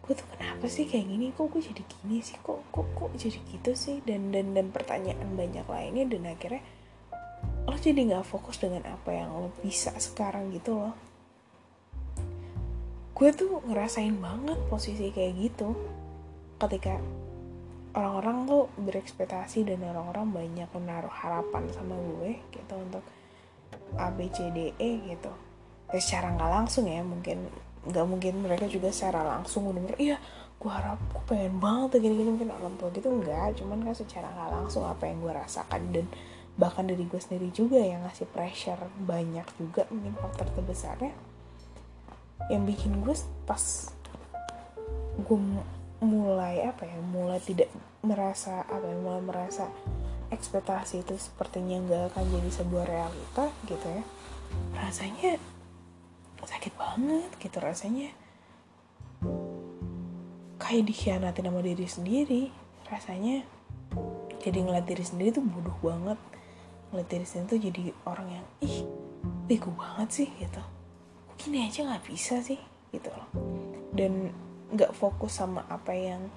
gue 0.01 0.13
tuh 0.17 0.27
kenapa 0.33 0.65
sih 0.65 0.89
kayak 0.89 1.13
gini? 1.13 1.29
Kok 1.29 1.45
gue 1.53 1.61
jadi 1.61 1.83
gini 1.85 2.25
sih? 2.25 2.33
Kok 2.41 2.73
kok 2.73 2.89
kok 2.97 3.13
jadi 3.13 3.37
gitu 3.37 3.71
sih? 3.77 4.01
Dan 4.01 4.33
dan 4.33 4.57
dan 4.57 4.73
pertanyaan 4.73 5.37
banyak 5.37 5.61
lainnya 5.69 6.09
dan 6.09 6.25
akhirnya 6.25 6.65
lo 7.67 7.77
jadi 7.77 8.01
nggak 8.01 8.25
fokus 8.25 8.57
dengan 8.57 8.85
apa 8.89 9.13
yang 9.13 9.29
lo 9.31 9.53
bisa 9.61 9.93
sekarang 10.01 10.49
gitu 10.49 10.77
loh. 10.81 10.95
Gue 13.13 13.29
tuh 13.37 13.61
ngerasain 13.69 14.17
banget 14.17 14.57
posisi 14.65 15.13
kayak 15.13 15.33
gitu. 15.37 15.77
Ketika 16.57 16.97
orang-orang 17.93 18.49
tuh 18.49 18.63
berekspektasi 18.81 19.67
dan 19.67 19.83
orang-orang 19.85 20.31
banyak 20.31 20.69
menaruh 20.73 21.11
harapan 21.11 21.69
sama 21.69 21.93
gue 21.97 22.39
gitu 22.49 22.73
untuk 22.73 23.03
A 23.99 24.09
B 24.09 24.25
C 24.33 24.49
D 24.49 24.73
E 24.79 24.91
gitu. 25.11 25.29
Ya 25.93 25.99
secara 26.01 26.33
nggak 26.33 26.49
langsung 26.49 26.89
ya 26.89 27.05
mungkin 27.05 27.45
nggak 27.85 28.05
mungkin 28.09 28.33
mereka 28.41 28.65
juga 28.65 28.89
secara 28.89 29.21
langsung 29.25 29.69
bener 29.69 29.97
iya 30.01 30.17
gue 30.61 30.69
harap 30.69 31.01
gue 31.13 31.21
pengen 31.25 31.57
banget 31.57 31.97
gini-gini 32.01 32.29
mungkin 32.33 32.49
orang 32.53 32.73
tua 32.81 32.89
gitu. 32.89 33.11
Enggak 33.11 33.59
cuman 33.59 33.85
kan 33.85 33.93
secara 33.93 34.33
nggak 34.33 34.49
langsung 34.49 34.87
apa 34.87 35.03
yang 35.05 35.21
gue 35.21 35.33
rasakan 35.33 35.81
dan 35.93 36.05
bahkan 36.59 36.83
dari 36.87 37.07
gue 37.07 37.19
sendiri 37.19 37.49
juga 37.51 37.79
yang 37.79 38.03
ngasih 38.07 38.27
pressure 38.29 38.79
banyak 39.03 39.47
juga 39.55 39.87
mungkin 39.91 40.15
faktor 40.19 40.47
terbesarnya. 40.55 41.13
Yang 42.49 42.63
bikin 42.75 42.91
gue 43.03 43.15
pas 43.47 43.63
gue 45.21 45.39
mulai 46.01 46.65
apa 46.65 46.87
ya 46.87 46.97
mulai 46.97 47.37
tidak 47.37 47.69
merasa 48.01 48.65
apa 48.65 48.89
ya 48.89 48.97
mulai 48.97 49.21
merasa 49.21 49.69
ekspektasi 50.33 51.05
itu 51.05 51.13
sepertinya 51.19 51.77
nggak 51.77 52.03
akan 52.15 52.25
jadi 52.25 52.49
sebuah 52.49 52.85
realita 52.89 53.45
gitu 53.69 53.85
ya 53.85 54.03
rasanya 54.73 55.37
sakit 56.41 56.73
banget 56.73 57.29
gitu 57.37 57.61
rasanya 57.61 58.09
kayak 60.71 60.87
dikhianati 60.87 61.43
sama 61.43 61.59
diri 61.59 61.83
sendiri. 61.83 62.43
Rasanya 62.87 63.43
jadi 64.39 64.63
ngeliat 64.63 64.87
diri 64.87 65.03
sendiri 65.03 65.35
tuh 65.35 65.43
bodoh 65.43 65.75
banget 65.83 66.15
ngeliat 66.91 67.07
diri 67.07 67.23
sendiri 67.23 67.47
tuh 67.47 67.59
jadi 67.71 67.83
orang 68.03 68.27
yang 68.27 68.45
ih 68.67 68.83
bego 69.47 69.71
banget 69.71 70.09
sih 70.23 70.29
gitu. 70.39 70.59
Kok 71.31 71.35
gini 71.39 71.63
aja 71.63 71.87
nggak 71.87 72.05
bisa 72.07 72.43
sih? 72.43 72.59
Gitu 72.91 73.07
loh. 73.07 73.27
Dan 73.95 74.31
nggak 74.71 74.91
fokus 74.91 75.39
sama 75.39 75.63
apa 75.71 75.95
yang 75.95 76.27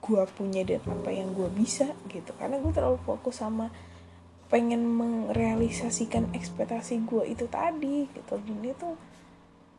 gue 0.00 0.22
punya 0.38 0.62
dan 0.64 0.80
apa 0.86 1.10
yang 1.10 1.34
gue 1.34 1.50
bisa 1.50 1.90
gitu. 2.06 2.30
Karena 2.38 2.62
gue 2.62 2.70
terlalu 2.70 3.02
fokus 3.02 3.42
sama 3.42 3.74
pengen 4.46 4.86
merealisasikan 4.86 6.30
ekspektasi 6.30 7.02
gue 7.02 7.34
itu 7.34 7.50
tadi 7.50 8.06
gitu. 8.14 8.34
Dan 8.38 8.62
itu 8.62 8.88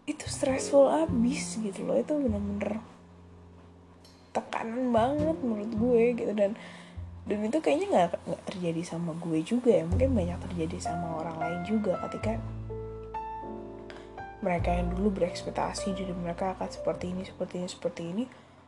itu 0.06 0.26
stressful 0.28 0.92
abis 0.92 1.56
gitu 1.64 1.88
loh. 1.88 1.96
Itu 1.96 2.20
bener-bener 2.20 2.84
tekanan 4.36 4.92
banget 4.92 5.40
menurut 5.40 5.72
gue 5.72 6.04
gitu. 6.20 6.34
Dan 6.36 6.60
dan 7.26 7.42
itu 7.42 7.58
kayaknya 7.58 7.88
nggak 7.90 8.10
nggak 8.22 8.44
terjadi 8.46 8.82
sama 8.86 9.18
gue 9.18 9.42
juga 9.42 9.74
ya. 9.74 9.84
Mungkin 9.90 10.14
banyak 10.14 10.38
terjadi 10.46 10.78
sama 10.78 11.26
orang 11.26 11.38
lain 11.42 11.60
juga 11.66 11.98
ketika 12.06 12.38
mereka 14.46 14.70
yang 14.78 14.94
dulu 14.94 15.10
berekspektasi 15.18 15.98
jadi 15.98 16.14
mereka 16.14 16.54
akan 16.54 16.70
seperti 16.70 17.10
ini 17.10 17.26
seperti 17.26 17.54
ini 17.58 17.68
seperti 17.68 18.02
ini. 18.06 18.24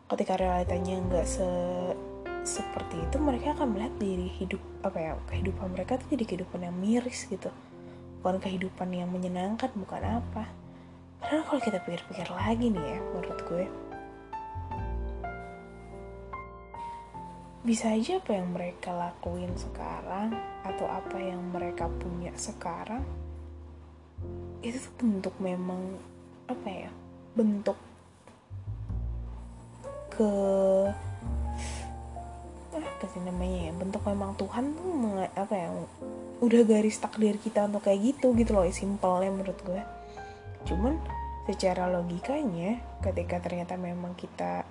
Ketika 0.09 0.33
realitanya 0.41 0.97
nggak 1.05 1.25
se 1.29 1.49
seperti 2.47 2.95
itu 3.03 3.19
mereka 3.19 3.53
akan 3.59 3.75
melihat 3.75 3.93
diri 3.99 4.31
hidup 4.39 4.63
apa 4.79 4.97
ya 5.03 5.11
kehidupan 5.27 5.67
mereka 5.75 5.99
tuh 5.99 6.17
jadi 6.17 6.23
kehidupan 6.25 6.65
yang 6.65 6.73
miris 6.73 7.29
gitu. 7.29 7.53
Bukan 8.25 8.41
kehidupan 8.41 8.89
yang 8.89 9.13
menyenangkan 9.13 9.69
bukan 9.77 10.01
apa. 10.01 10.49
Karena 11.21 11.45
kalau 11.45 11.61
kita 11.61 11.77
pikir-pikir 11.85 12.25
lagi 12.33 12.73
nih 12.73 12.81
ya 12.81 12.99
menurut 13.13 13.39
gue 13.45 13.65
bisa 17.67 17.91
aja 17.91 18.23
apa 18.23 18.31
yang 18.31 18.55
mereka 18.55 18.95
lakuin 18.95 19.51
sekarang 19.59 20.31
atau 20.63 20.87
apa 20.87 21.19
yang 21.19 21.43
mereka 21.51 21.91
punya 21.99 22.31
sekarang 22.39 23.03
itu 24.63 24.79
tuh 24.79 24.93
bentuk 25.03 25.35
memang 25.43 25.99
apa 26.47 26.63
ya 26.71 26.89
bentuk 27.35 27.75
ke 30.15 30.31
apa 32.71 33.03
sih 33.11 33.19
namanya 33.19 33.67
ya 33.67 33.73
bentuk 33.75 33.99
memang 34.07 34.31
Tuhan 34.39 34.71
tuh 34.71 34.87
meng, 34.87 35.27
apa 35.27 35.53
ya 35.59 35.67
udah 36.39 36.61
garis 36.63 36.95
takdir 37.03 37.35
kita 37.35 37.67
untuk 37.67 37.83
kayak 37.83 38.15
gitu 38.15 38.31
gitu 38.31 38.55
loh 38.55 38.63
simpelnya 38.71 39.27
menurut 39.27 39.59
gue. 39.67 39.81
Cuman 40.65 40.97
secara 41.45 41.91
logikanya 41.91 42.79
ketika 43.03 43.43
ternyata 43.43 43.75
memang 43.75 44.15
kita 44.15 44.65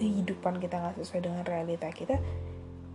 kehidupan 0.00 0.58
kita 0.58 0.80
nggak 0.80 0.96
sesuai 1.02 1.20
dengan 1.24 1.42
realita 1.44 1.88
kita 1.92 2.16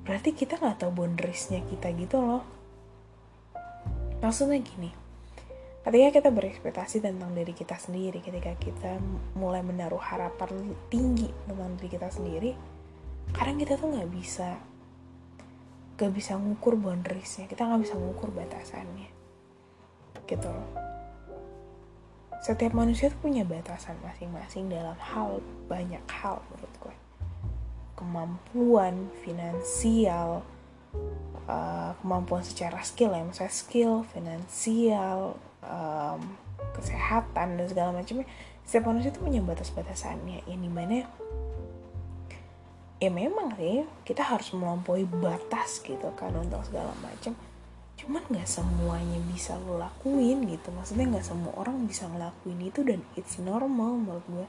berarti 0.06 0.38
kita 0.38 0.62
nggak 0.62 0.86
tahu 0.86 0.92
boundariesnya 1.02 1.66
kita 1.66 1.90
gitu 1.98 2.22
loh. 2.22 2.46
Maksudnya 4.22 4.62
gini 4.62 4.90
ketika 5.86 6.18
kita 6.18 6.30
berekspektasi 6.34 6.98
tentang 6.98 7.38
diri 7.38 7.54
kita 7.54 7.78
sendiri 7.78 8.18
ketika 8.18 8.58
kita 8.58 8.98
mulai 9.38 9.62
menaruh 9.62 10.02
harapan 10.02 10.74
tinggi 10.90 11.30
tentang 11.46 11.78
diri 11.78 11.90
kita 11.94 12.10
sendiri 12.10 12.52
kadang 13.30 13.62
kita 13.62 13.78
tuh 13.78 13.94
nggak 13.94 14.10
bisa 14.10 14.58
gak 15.96 16.12
bisa 16.12 16.36
ngukur 16.36 16.76
boundariesnya. 16.76 17.48
Kita 17.48 17.64
nggak 17.64 17.88
bisa 17.88 17.96
ngukur 17.96 18.28
batasannya. 18.36 19.08
Gitu 20.28 20.50
loh 20.50 20.85
setiap 22.44 22.74
manusia 22.76 23.12
tuh 23.12 23.20
punya 23.24 23.46
batasan 23.48 23.96
masing-masing 24.04 24.68
dalam 24.68 24.98
hal 25.00 25.40
banyak 25.70 26.02
hal 26.10 26.42
menurut 26.52 26.76
gue. 26.82 26.96
Kemampuan 27.96 29.10
finansial 29.24 30.44
uh, 31.48 31.92
kemampuan 32.02 32.44
secara 32.44 32.82
skill 32.84 33.14
ya 33.16 33.24
misalnya 33.24 33.56
skill 33.56 33.94
finansial 34.12 35.40
um, 35.64 36.22
kesehatan 36.76 37.56
dan 37.56 37.66
segala 37.70 37.90
macamnya. 37.96 38.28
Setiap 38.66 38.90
manusia 38.90 39.14
tuh 39.14 39.24
punya 39.24 39.40
batas-batasannya. 39.46 40.44
Yang 40.50 40.62
di 40.66 40.72
mana 40.72 40.96
ya 42.96 43.12
memang 43.12 43.54
sih 43.60 43.84
kita 44.08 44.24
harus 44.24 44.56
melampaui 44.56 45.04
batas 45.06 45.84
gitu 45.84 46.10
kan 46.16 46.32
untuk 46.34 46.64
segala 46.64 46.96
macam 47.04 47.36
cuman 47.96 48.24
nggak 48.28 48.48
semuanya 48.48 49.20
bisa 49.32 49.56
lo 49.64 49.80
lakuin 49.80 50.44
gitu. 50.52 50.68
Maksudnya 50.76 51.16
nggak 51.16 51.26
semua 51.26 51.54
orang 51.56 51.88
bisa 51.88 52.08
ngelakuin 52.12 52.60
itu 52.60 52.84
dan 52.84 53.00
it's 53.16 53.40
normal 53.40 53.96
menurut 53.96 54.26
gue. 54.28 54.48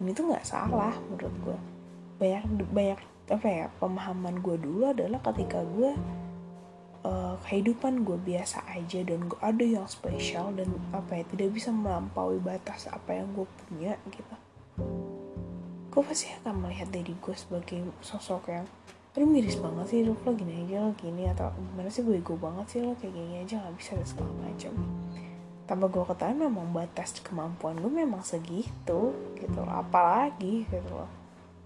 Dan 0.00 0.04
itu 0.12 0.20
nggak 0.24 0.46
salah 0.48 0.96
menurut 1.08 1.36
gue. 1.44 1.58
Banyak 2.16 2.44
banyak 2.72 3.00
apa 3.26 3.48
ya 3.50 3.66
pemahaman 3.82 4.38
gue 4.38 4.56
dulu 4.56 4.86
adalah 4.86 5.18
ketika 5.18 5.60
gue 5.66 5.92
uh, 7.06 7.34
kehidupan 7.46 8.06
gue 8.06 8.18
biasa 8.18 8.62
aja 8.70 9.02
dan 9.02 9.26
gue 9.26 9.40
ada 9.42 9.64
yang 9.66 9.86
spesial 9.86 10.54
dan 10.54 10.70
apa 10.90 11.22
ya 11.22 11.24
tidak 11.30 11.48
bisa 11.54 11.70
melampaui 11.70 12.38
batas 12.42 12.90
apa 12.90 13.18
yang 13.18 13.28
gue 13.34 13.46
punya 13.66 13.94
gitu. 14.10 14.36
Gue 15.90 16.02
pasti 16.04 16.28
akan 16.42 16.68
melihat 16.68 16.88
diri 16.92 17.16
gue 17.16 17.34
sebagai 17.36 17.80
sosok 18.04 18.52
yang 18.52 18.66
aduh 19.16 19.24
miris 19.24 19.56
banget 19.56 19.86
sih 19.88 19.98
hidup 20.04 20.20
lo 20.28 20.36
gini 20.36 20.68
aja 20.68 20.84
lo 20.84 20.92
gini 21.00 21.24
atau 21.32 21.48
gimana 21.56 21.88
sih 21.88 22.04
gue 22.04 22.20
banget 22.20 22.66
sih 22.68 22.78
lo 22.84 22.92
kayak 23.00 23.16
gini 23.16 23.34
aja 23.40 23.64
gak 23.64 23.74
bisa 23.80 23.96
dan 23.96 24.04
segala 24.04 24.32
macam 24.44 24.72
tanpa 25.66 25.90
gue 25.90 26.04
ketahui 26.06 26.38
memang 26.46 26.70
batas 26.70 27.18
kemampuan 27.26 27.74
gue 27.82 27.90
memang 27.90 28.22
segitu 28.22 29.12
gitu 29.34 29.58
loh. 29.58 29.74
Apalagi 29.82 30.62
gitu 30.70 30.92
loh. 30.94 31.10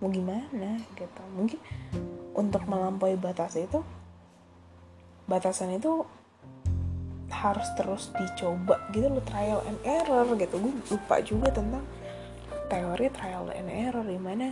Mau 0.00 0.08
gimana 0.08 0.80
gitu. 0.96 1.22
Mungkin 1.36 1.60
untuk 2.32 2.64
melampaui 2.64 3.20
batas 3.20 3.60
itu 3.60 3.84
batasan 5.28 5.76
itu 5.76 6.02
harus 7.30 7.68
terus 7.78 8.10
dicoba 8.16 8.80
gitu 8.90 9.06
loh 9.06 9.22
trial 9.28 9.60
and 9.68 9.78
error 9.84 10.24
gitu. 10.34 10.56
Gue 10.56 10.72
lupa 10.88 11.20
juga 11.20 11.52
tentang 11.52 11.84
teori 12.72 13.06
trial 13.12 13.52
and 13.52 13.68
error 13.68 14.02
di 14.02 14.16
mana 14.16 14.48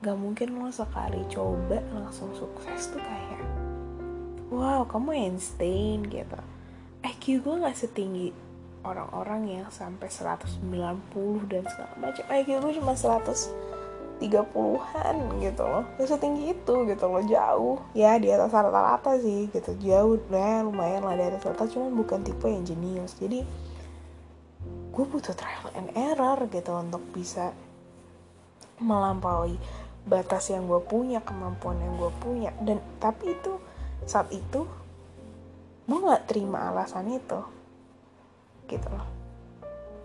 gak 0.00 0.16
mungkin 0.16 0.56
lo 0.56 0.72
sekali 0.72 1.20
coba 1.28 1.76
langsung 1.92 2.32
sukses 2.32 2.88
tuh 2.88 3.04
kayak 3.04 3.44
wow 4.48 4.80
kamu 4.88 5.28
Einstein 5.28 6.08
gitu. 6.08 6.40
IQ 7.04 7.44
gue 7.44 7.60
gak 7.60 7.76
setinggi 7.76 8.32
orang-orang 8.80 9.60
yang 9.60 9.68
sampai 9.68 10.08
190 10.08 10.72
dan 11.52 11.68
segala 11.68 11.92
macam 12.00 12.24
IQ 12.32 12.48
gue 12.64 12.80
cuma 12.80 12.96
130-an 12.96 15.16
gitu 15.44 15.64
loh. 15.68 15.84
Gak 16.00 16.08
setinggi 16.16 16.56
itu 16.56 16.74
gitu 16.88 17.04
loh 17.04 17.24
jauh. 17.24 17.76
Ya 17.92 18.16
di 18.16 18.32
atas 18.32 18.56
rata-rata 18.56 19.20
sih 19.20 19.52
gitu 19.52 19.76
jauh. 19.84 20.16
Nah 20.32 20.64
lumayan 20.64 21.04
lah 21.04 21.12
di 21.12 21.28
atas 21.28 21.44
rata 21.44 21.68
cuman 21.68 21.92
bukan 21.92 22.24
tipe 22.24 22.48
yang 22.48 22.64
jenius. 22.64 23.20
Jadi 23.20 23.44
gue 24.90 25.04
butuh 25.04 25.36
trial 25.36 25.68
and 25.76 25.92
error 25.92 26.40
gitu 26.48 26.72
untuk 26.72 27.04
bisa 27.12 27.52
melampaui 28.80 29.60
batas 30.10 30.50
yang 30.50 30.66
gue 30.66 30.82
punya 30.82 31.22
kemampuan 31.22 31.78
yang 31.78 31.94
gue 31.94 32.10
punya. 32.18 32.50
Dan 32.58 32.82
tapi 32.98 33.30
itu 33.30 33.62
saat 34.04 34.26
itu 34.34 34.66
gue 35.86 35.98
nggak 35.98 36.26
terima 36.26 36.74
alasan 36.74 37.06
itu. 37.14 37.40
Gitu 38.66 38.88
loh. 38.90 39.06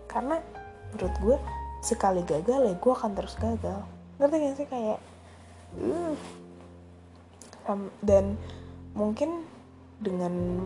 Karena 0.06 0.38
menurut 0.94 1.14
gue 1.18 1.36
sekali 1.82 2.22
gagal 2.22 2.70
ya 2.70 2.74
gue 2.78 2.92
akan 2.94 3.12
terus 3.18 3.34
gagal. 3.36 3.82
Ngerti 4.16 4.36
gak 4.38 4.54
sih 4.56 4.68
kayak 4.70 4.98
uh, 5.82 6.14
dan 8.00 8.38
mungkin 8.94 9.44
dengan 9.98 10.64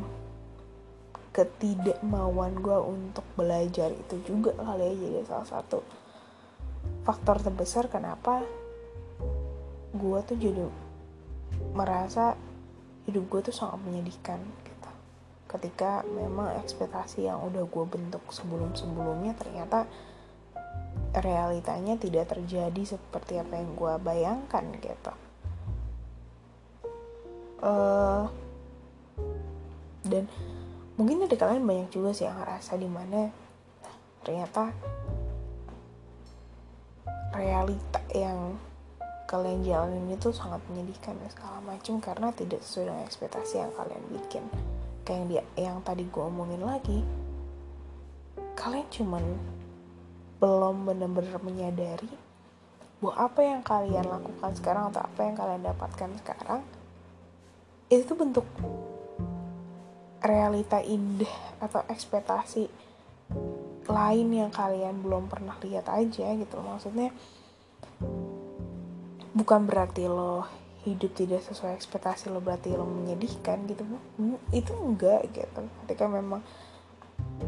ketidakmauan 1.30 2.58
gue 2.58 2.78
untuk 2.78 3.22
belajar 3.38 3.94
itu 3.94 4.18
juga 4.26 4.50
kali 4.58 4.82
ya 4.82 4.94
jadi 4.98 5.20
salah 5.30 5.48
satu 5.48 5.78
faktor 7.06 7.38
terbesar 7.38 7.86
kenapa 7.86 8.42
gue 9.90 10.18
tuh 10.22 10.36
jadi 10.38 10.64
merasa 11.74 12.38
hidup 13.10 13.26
gue 13.26 13.40
tuh 13.50 13.54
sangat 13.54 13.82
menyedihkan 13.82 14.38
gitu. 14.62 14.90
Ketika 15.50 16.06
memang 16.06 16.54
ekspektasi 16.62 17.26
yang 17.26 17.42
udah 17.42 17.66
gue 17.66 17.84
bentuk 17.90 18.22
sebelum 18.30 18.70
sebelumnya 18.78 19.34
ternyata 19.34 19.90
realitanya 21.10 21.98
tidak 21.98 22.30
terjadi 22.30 22.96
seperti 22.96 23.42
apa 23.42 23.58
yang 23.58 23.74
gue 23.74 23.94
bayangkan 23.98 24.64
gitu. 24.78 25.12
Uh, 27.60 28.24
dan 30.06 30.24
mungkin 30.96 31.26
ada 31.26 31.36
kalian 31.36 31.66
banyak 31.66 31.88
juga 31.92 32.16
sih 32.16 32.24
yang 32.24 32.40
ngerasa 32.40 32.72
di 32.80 32.88
mana 32.88 33.28
ternyata 34.24 34.72
realita 37.36 38.00
yang 38.16 38.56
kalian 39.30 39.62
jalanin 39.62 40.10
itu 40.10 40.34
sangat 40.34 40.58
menyedihkan 40.66 41.14
dan 41.14 41.30
segala 41.30 41.62
macam 41.62 42.02
karena 42.02 42.34
tidak 42.34 42.66
sesuai 42.66 42.90
dengan 42.90 43.02
ekspektasi 43.06 43.54
yang 43.62 43.72
kalian 43.78 44.04
bikin. 44.10 44.44
Kayak 45.06 45.14
yang 45.14 45.26
dia 45.30 45.42
yang 45.54 45.78
tadi 45.86 46.02
gue 46.10 46.24
omongin 46.26 46.66
lagi 46.66 47.06
kalian 48.60 48.88
cuman 48.92 49.24
belum 50.36 50.76
benar-benar 50.84 51.40
menyadari 51.40 52.12
bahwa 53.00 53.14
apa 53.16 53.40
yang 53.40 53.60
kalian 53.64 54.04
lakukan 54.04 54.52
sekarang 54.52 54.92
atau 54.92 55.00
apa 55.00 55.20
yang 55.24 55.36
kalian 55.36 55.62
dapatkan 55.64 56.10
sekarang 56.20 56.60
itu 57.88 58.12
bentuk 58.12 58.44
realita 60.20 60.84
indah 60.84 61.32
atau 61.64 61.80
ekspektasi 61.88 62.68
lain 63.88 64.28
yang 64.28 64.52
kalian 64.52 65.00
belum 65.00 65.32
pernah 65.32 65.56
lihat 65.64 65.88
aja 65.88 66.36
gitu. 66.36 66.56
Maksudnya 66.60 67.10
bukan 69.30 69.66
berarti 69.66 70.10
lo 70.10 70.46
hidup 70.82 71.12
tidak 71.12 71.44
sesuai 71.44 71.76
ekspektasi 71.76 72.32
lo 72.32 72.40
berarti 72.40 72.72
lo 72.72 72.88
menyedihkan 72.88 73.68
gitu 73.68 73.84
itu 74.50 74.72
enggak 74.74 75.28
gitu. 75.30 75.60
Ketika 75.84 76.08
memang 76.08 76.40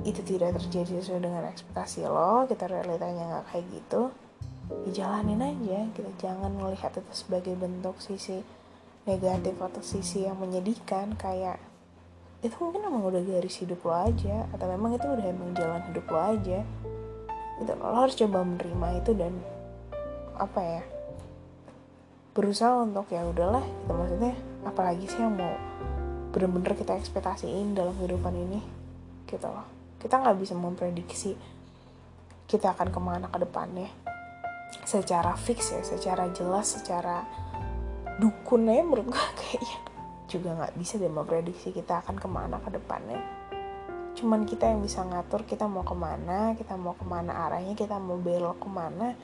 itu 0.05 0.21
tidak 0.25 0.61
terjadi 0.61 1.01
sesuai 1.01 1.21
dengan 1.25 1.45
ekspektasi 1.49 2.05
lo 2.05 2.45
kita 2.45 2.69
realitanya 2.69 3.23
nggak 3.29 3.47
kayak 3.51 3.67
gitu 3.73 4.03
dijalanin 4.85 5.41
aja 5.43 5.89
gitu. 5.97 6.11
Jangan 6.21 6.53
melihat 6.55 6.93
itu 6.95 7.13
sebagai 7.13 7.57
bentuk 7.57 7.99
sisi 7.99 8.45
negatif 9.09 9.59
atau 9.59 9.83
sisi 9.83 10.29
yang 10.29 10.39
menyedihkan 10.39 11.19
kayak 11.19 11.59
itu 12.43 12.55
mungkin 12.59 12.87
emang 12.87 13.07
udah 13.07 13.23
garis 13.23 13.63
hidup 13.63 13.83
lo 13.87 13.95
aja 13.95 14.47
atau 14.51 14.67
memang 14.67 14.99
itu 14.99 15.07
udah 15.07 15.27
emang 15.27 15.51
jalan 15.57 15.83
hidup 15.89 16.07
lo 16.07 16.21
aja. 16.21 16.61
Gitu 17.59 17.73
lo 17.81 17.97
harus 17.97 18.15
coba 18.15 18.45
menerima 18.45 18.89
itu 19.03 19.11
dan 19.17 19.33
apa 20.37 20.61
ya 20.61 20.83
berusaha 22.33 22.81
untuk 22.81 23.09
ya 23.13 23.25
udahlah 23.29 23.63
gitu. 23.65 23.93
Maksudnya 23.93 24.35
apalagi 24.65 25.05
sih 25.09 25.21
yang 25.21 25.37
mau 25.37 25.53
bener-bener 26.33 26.73
kita 26.73 26.97
ekspektasiin 26.97 27.77
dalam 27.77 27.93
kehidupan 28.01 28.33
ini 28.33 28.61
gitu 29.29 29.47
loh. 29.49 29.69
Kita 30.01 30.19
nggak 30.19 30.37
bisa 30.41 30.57
memprediksi 30.57 31.37
kita 32.49 32.77
akan 32.77 32.89
ke 32.93 33.01
mana 33.01 33.27
ke 33.33 33.39
depannya 33.41 33.89
secara 34.85 35.37
fix 35.37 35.73
ya 35.73 35.81
secara 35.85 36.29
jelas 36.33 36.81
secara 36.81 37.25
dukun 38.21 38.69
ya 38.69 38.81
menurut 38.85 39.13
gue 39.13 39.27
kayaknya. 39.41 39.79
Juga 40.29 40.49
nggak 40.57 40.75
bisa 40.81 40.97
deh 40.97 41.13
memprediksi 41.13 41.77
kita 41.77 42.01
akan 42.01 42.17
ke 42.17 42.29
mana 42.29 42.57
ke 42.65 42.73
depannya. 42.73 43.21
Cuman 44.17 44.45
kita 44.49 44.69
yang 44.73 44.81
bisa 44.81 45.05
ngatur 45.05 45.45
kita 45.45 45.69
mau 45.69 45.85
ke 45.85 45.93
mana 45.93 46.57
kita 46.57 46.81
mau 46.81 46.97
ke 46.97 47.05
mana 47.05 47.49
arahnya 47.49 47.77
kita 47.77 48.01
mau 48.01 48.17
belok 48.17 48.61
ke 48.61 48.69
mana 48.73 49.17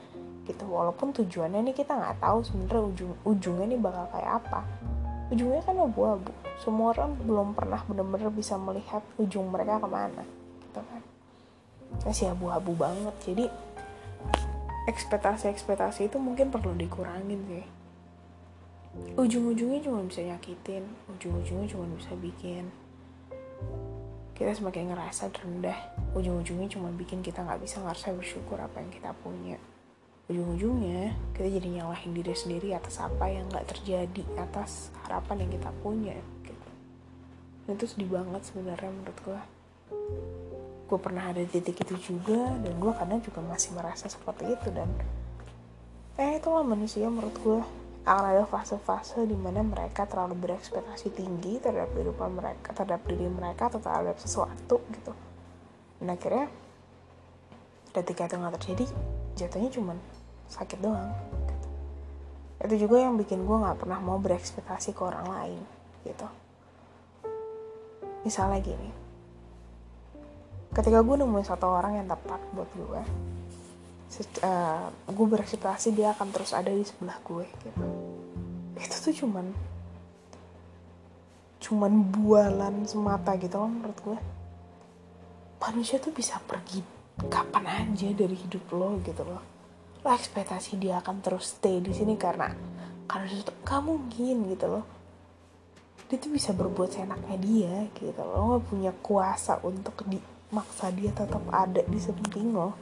gitu. 0.49 0.65
Walaupun 0.65 1.13
tujuannya 1.13 1.61
nih 1.69 1.75
kita 1.77 1.93
nggak 1.93 2.17
tahu 2.17 2.41
sebenarnya 2.41 2.83
ujung 2.89 3.13
ujungnya 3.21 3.65
nih 3.69 3.79
bakal 3.79 4.05
kayak 4.09 4.31
apa. 4.41 4.59
Ujungnya 5.29 5.61
kan 5.61 5.77
abu-abu. 5.77 6.33
Semua 6.57 6.97
orang 6.97 7.13
belum 7.21 7.53
pernah 7.53 7.85
benar-benar 7.85 8.33
bisa 8.33 8.57
melihat 8.57 9.05
ujung 9.21 9.53
mereka 9.53 9.77
ke 9.77 9.87
mana 9.87 10.25
gitu 10.65 10.81
kan. 10.81 11.01
Masih 12.01 12.33
abu-abu 12.33 12.73
banget. 12.73 13.13
Jadi 13.21 13.45
ekspektasi-ekspektasi 14.89 16.09
itu 16.09 16.17
mungkin 16.17 16.49
perlu 16.49 16.73
dikurangin 16.73 17.45
sih. 17.45 17.65
Ujung-ujungnya 19.13 19.85
cuma 19.85 20.01
bisa 20.01 20.25
nyakitin 20.25 20.81
ujung-ujungnya 21.13 21.69
cuma 21.69 21.85
bisa 21.93 22.09
bikin 22.17 22.73
kita 24.33 24.55
semakin 24.57 24.89
ngerasa 24.89 25.29
rendah. 25.29 25.77
Ujung-ujungnya 26.17 26.73
cuma 26.73 26.89
bikin 26.89 27.21
kita 27.21 27.45
nggak 27.45 27.61
bisa 27.61 27.77
ngerasa 27.85 28.17
bersyukur 28.17 28.57
apa 28.57 28.81
yang 28.81 28.89
kita 28.89 29.13
punya 29.21 29.61
ujung-ujungnya 30.29 31.17
kita 31.33 31.49
jadi 31.57 31.67
nyalahin 31.81 32.13
diri 32.13 32.37
sendiri 32.37 32.77
atas 32.77 33.01
apa 33.01 33.25
yang 33.33 33.49
nggak 33.49 33.65
terjadi 33.65 34.23
atas 34.37 34.93
harapan 35.01 35.45
yang 35.45 35.51
kita 35.57 35.69
punya 35.81 36.15
gitu. 36.45 36.67
Itu 37.65 37.85
sedih 37.89 38.13
banget 38.13 38.45
sebenarnya 38.45 38.93
menurut 38.93 39.17
gue 39.25 39.39
gue 40.89 40.99
pernah 41.01 41.33
ada 41.33 41.41
di 41.41 41.49
titik 41.49 41.81
itu 41.81 42.13
juga 42.13 42.45
dan 42.61 42.73
gue 42.77 42.93
kadang 42.93 43.21
juga 43.21 43.41
masih 43.41 43.73
merasa 43.73 44.05
seperti 44.09 44.53
itu 44.53 44.69
dan 44.69 44.89
eh 46.17 46.37
itulah 46.37 46.65
manusia 46.65 47.09
menurut 47.09 47.33
gue 47.41 47.61
akan 48.09 48.25
ada 48.25 48.45
fase-fase 48.49 49.21
di 49.25 49.37
mana 49.37 49.61
mereka 49.61 50.09
terlalu 50.09 50.49
berekspektasi 50.49 51.13
tinggi 51.13 51.61
terhadap 51.61 51.93
kehidupan 51.93 52.33
mereka, 52.33 52.73
terhadap 52.73 53.05
diri 53.05 53.29
mereka 53.29 53.69
atau 53.69 53.77
terhadap 53.77 54.17
sesuatu 54.17 54.81
gitu. 54.89 55.13
Dan 56.01 56.17
akhirnya 56.17 56.49
ketika 57.93 58.25
itu 58.25 58.35
nggak 58.41 58.53
terjadi, 58.57 58.85
jatuhnya 59.37 59.69
cuman 59.69 59.97
sakit 60.49 60.79
doang. 60.81 61.13
Gitu. 61.13 61.55
Itu 62.59 62.75
juga 62.89 62.95
yang 62.99 63.15
bikin 63.15 63.45
gue 63.47 63.57
nggak 63.57 63.85
pernah 63.85 64.01
mau 64.01 64.19
berekspektasi 64.19 64.91
ke 64.91 65.01
orang 65.05 65.25
lain 65.29 65.61
gitu. 66.03 66.27
Misalnya 68.27 68.59
gini, 68.59 68.89
ketika 70.75 70.99
gue 70.99 71.15
nemuin 71.15 71.47
satu 71.47 71.71
orang 71.71 72.03
yang 72.03 72.07
tepat 72.11 72.43
buat 72.51 72.67
gue, 72.75 73.01
uh, 74.43 74.89
gue 74.89 75.25
berekspektasi 75.29 75.93
dia 75.93 76.11
akan 76.17 76.27
terus 76.33 76.51
ada 76.51 76.73
di 76.73 76.81
sebelah 76.81 77.17
gue 77.21 77.45
gitu 77.45 77.85
itu 78.79 78.95
tuh 78.95 79.13
cuman 79.25 79.45
cuman 81.59 81.93
bualan 82.09 82.75
semata 82.87 83.35
gitu 83.35 83.59
loh 83.59 83.69
menurut 83.69 83.99
gue 83.99 84.19
manusia 85.59 85.99
tuh 85.99 86.15
bisa 86.15 86.39
pergi 86.47 86.81
kapan 87.27 87.67
aja 87.67 88.09
dari 88.15 88.33
hidup 88.33 88.63
lo 88.71 88.97
gitu 89.03 89.27
loh 89.27 89.43
lo 89.99 90.09
ekspektasi 90.15 90.79
dia 90.79 91.03
akan 91.03 91.19
terus 91.19 91.59
stay 91.59 91.83
di 91.83 91.91
sini 91.91 92.15
karena 92.15 92.47
karena 93.09 93.27
itu 93.33 93.51
gak 93.65 93.81
mungkin 93.81 94.35
gitu 94.53 94.65
loh. 94.69 94.85
Dia 96.07 96.17
tuh 96.21 96.29
bisa 96.29 96.53
berbuat 96.53 96.93
seenaknya 96.93 97.37
dia 97.41 97.73
gitu 97.97 98.21
loh. 98.21 98.37
Lo 98.37 98.45
gak 98.61 98.65
punya 98.69 98.91
kuasa 99.01 99.57
untuk 99.65 100.05
dimaksa 100.05 100.93
dia 100.93 101.09
tetap 101.09 101.41
ada 101.49 101.81
di 101.81 101.97
samping 101.97 102.53
lo. 102.53 102.77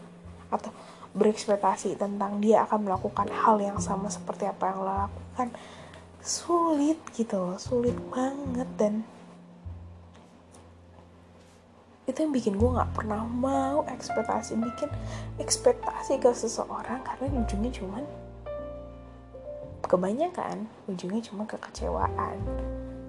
Atau 0.52 0.76
berekspektasi 1.16 1.96
tentang 1.96 2.44
dia 2.44 2.68
akan 2.68 2.92
melakukan 2.92 3.32
hal 3.32 3.58
yang 3.64 3.80
sama 3.80 4.12
seperti 4.12 4.46
apa 4.52 4.68
yang 4.68 4.80
lo 4.84 4.94
lakukan. 5.08 5.48
Sulit 6.20 7.00
gitu 7.16 7.40
loh. 7.40 7.56
Sulit 7.56 7.96
banget 8.12 8.68
dan 8.76 9.08
itu 12.08 12.24
yang 12.24 12.32
bikin 12.32 12.56
gue 12.56 12.72
nggak 12.72 12.96
pernah 12.96 13.28
mau 13.28 13.84
ekspektasi 13.84 14.56
bikin 14.56 14.88
ekspektasi 15.44 16.24
ke 16.24 16.32
seseorang 16.32 17.04
karena 17.04 17.44
ujungnya 17.44 17.72
cuman 17.76 18.04
kebanyakan 19.84 20.72
ujungnya 20.88 21.20
cuma 21.28 21.44
kekecewaan. 21.44 22.40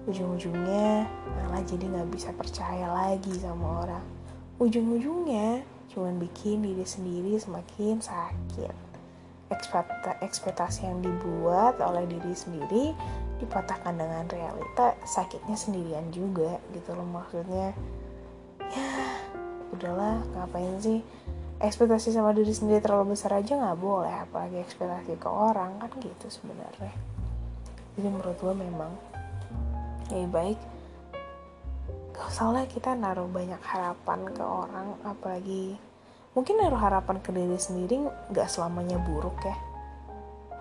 Ujung-ujungnya 0.07 1.07
malah 1.31 1.63
jadi 1.63 1.85
nggak 1.87 2.11
bisa 2.11 2.35
percaya 2.35 2.91
lagi 2.91 3.31
sama 3.39 3.87
orang. 3.87 4.05
Ujung-ujungnya 4.59 5.63
cuman 5.95 6.19
bikin 6.19 6.67
diri 6.67 6.83
sendiri 6.83 7.39
semakin 7.39 8.03
sakit. 8.03 8.75
Ekspektasi 10.23 10.87
yang 10.87 10.99
dibuat 10.99 11.79
oleh 11.79 12.03
diri 12.03 12.35
sendiri 12.35 12.91
dipatahkan 13.39 13.95
dengan 13.95 14.27
realita 14.27 14.99
sakitnya 15.07 15.55
sendirian 15.55 16.11
juga 16.11 16.59
gitu 16.75 16.95
loh 16.95 17.07
maksudnya. 17.07 17.71
ya 17.71 17.98
udahlah 19.73 20.21
ngapain 20.35 20.77
sih? 20.81 20.99
Ekspektasi 21.59 22.15
sama 22.15 22.31
diri 22.31 22.55
sendiri 22.55 22.79
terlalu 22.79 23.19
besar 23.19 23.35
aja 23.35 23.59
nggak 23.59 23.79
boleh 23.83 24.15
apalagi 24.23 24.63
ekspektasi 24.63 25.19
ke 25.19 25.27
orang 25.27 25.75
kan 25.75 25.91
gitu 25.99 26.31
sebenarnya. 26.31 26.95
Jadi 27.99 28.07
menurut 28.07 28.39
gue 28.39 28.55
memang 28.55 28.91
ya 30.07 30.23
baik. 30.23 30.55
Gak 32.15 32.31
usah 32.31 32.55
lah 32.55 32.63
kita 32.63 32.95
naruh 32.95 33.27
banyak 33.27 33.59
harapan 33.59 34.19
ke 34.31 34.39
orang 34.39 34.95
apalagi 35.03 35.75
mungkin 36.31 36.63
naruh 36.63 36.79
harapan 36.79 37.19
ke 37.19 37.35
diri 37.35 37.59
sendiri 37.59 38.07
gak 38.31 38.47
selamanya 38.47 38.95
buruk 38.95 39.35
ya. 39.43 39.59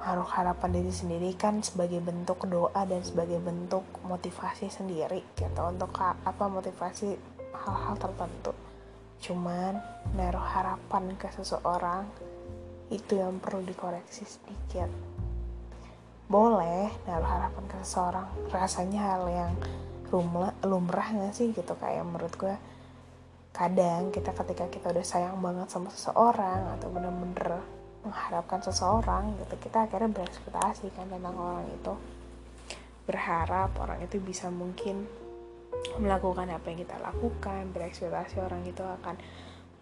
Naruh 0.02 0.26
harapan 0.26 0.82
diri 0.82 0.90
sendiri 0.90 1.30
kan 1.38 1.62
sebagai 1.62 2.02
bentuk 2.02 2.42
doa 2.50 2.82
dan 2.82 3.06
sebagai 3.06 3.38
bentuk 3.38 3.86
motivasi 4.02 4.66
sendiri 4.66 5.22
gitu 5.38 5.62
untuk 5.62 5.94
apa 6.02 6.44
motivasi 6.50 7.14
hal-hal 7.54 7.94
tertentu 8.02 8.50
cuman 9.18 9.82
naruh 10.14 10.42
harapan 10.42 11.14
ke 11.18 11.26
seseorang 11.34 12.06
itu 12.88 13.18
yang 13.18 13.36
perlu 13.42 13.60
dikoreksi 13.66 14.24
sedikit. 14.24 14.88
Boleh 16.28 16.88
naruh 17.04 17.28
harapan 17.28 17.64
ke 17.68 17.76
seseorang. 17.84 18.28
Rasanya 18.48 19.00
hal 19.00 19.24
yang 19.28 19.52
lumrah 20.08 20.54
lumrah 20.64 21.08
gak 21.12 21.34
sih 21.36 21.52
gitu? 21.52 21.74
Kayak 21.76 22.08
menurut 22.08 22.32
gue 22.38 22.56
kadang 23.52 24.14
kita 24.14 24.30
ketika 24.32 24.70
kita 24.70 24.86
udah 24.94 25.02
sayang 25.02 25.36
banget 25.42 25.66
sama 25.66 25.90
seseorang 25.90 26.78
atau 26.78 26.88
bener-bener 26.94 27.58
mengharapkan 28.06 28.62
seseorang 28.62 29.34
gitu 29.34 29.58
kita 29.58 29.90
akhirnya 29.90 30.14
berekspektasi 30.14 30.94
kan 30.94 31.10
tentang 31.10 31.34
orang 31.34 31.66
itu. 31.68 31.92
Berharap 33.04 33.72
orang 33.80 34.04
itu 34.04 34.20
bisa 34.20 34.52
mungkin 34.52 35.08
melakukan 35.98 36.48
apa 36.52 36.66
yang 36.70 36.80
kita 36.84 36.96
lakukan 37.02 37.70
berekspektasi 37.74 38.38
orang 38.38 38.62
itu 38.66 38.82
akan 38.82 39.18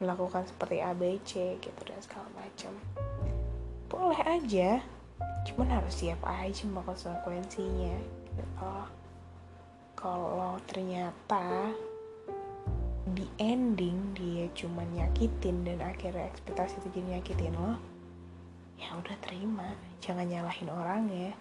melakukan 0.01 0.45
seperti 0.45 0.85
ABC 0.85 1.57
gitu 1.61 1.81
dan 1.85 2.01
segala 2.05 2.29
macam. 2.37 2.73
Boleh 3.89 4.21
aja 4.25 4.85
cuman 5.47 5.79
harus 5.79 6.03
siap 6.03 6.21
aja 6.27 6.67
sama 6.67 6.83
konsekuensinya. 6.83 7.97
Gitu. 8.37 8.45
kalau 9.97 10.61
ternyata 10.69 11.73
di 13.09 13.25
ending 13.41 14.13
dia 14.13 14.45
cuma 14.53 14.85
nyakitin 14.93 15.65
dan 15.65 15.81
akhirnya 15.81 16.29
ekspektasi 16.29 16.85
itu 16.85 17.01
jadi 17.01 17.17
nyakitin 17.17 17.57
lo 17.57 17.81
ya 18.77 18.93
udah 19.01 19.17
terima. 19.25 19.73
Jangan 20.05 20.29
nyalahin 20.29 20.69
orang 20.69 21.09
ya. 21.09 21.33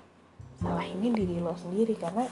Salahinnya 0.64 1.12
diri 1.20 1.44
lo 1.44 1.52
sendiri 1.60 2.00
karena 2.00 2.32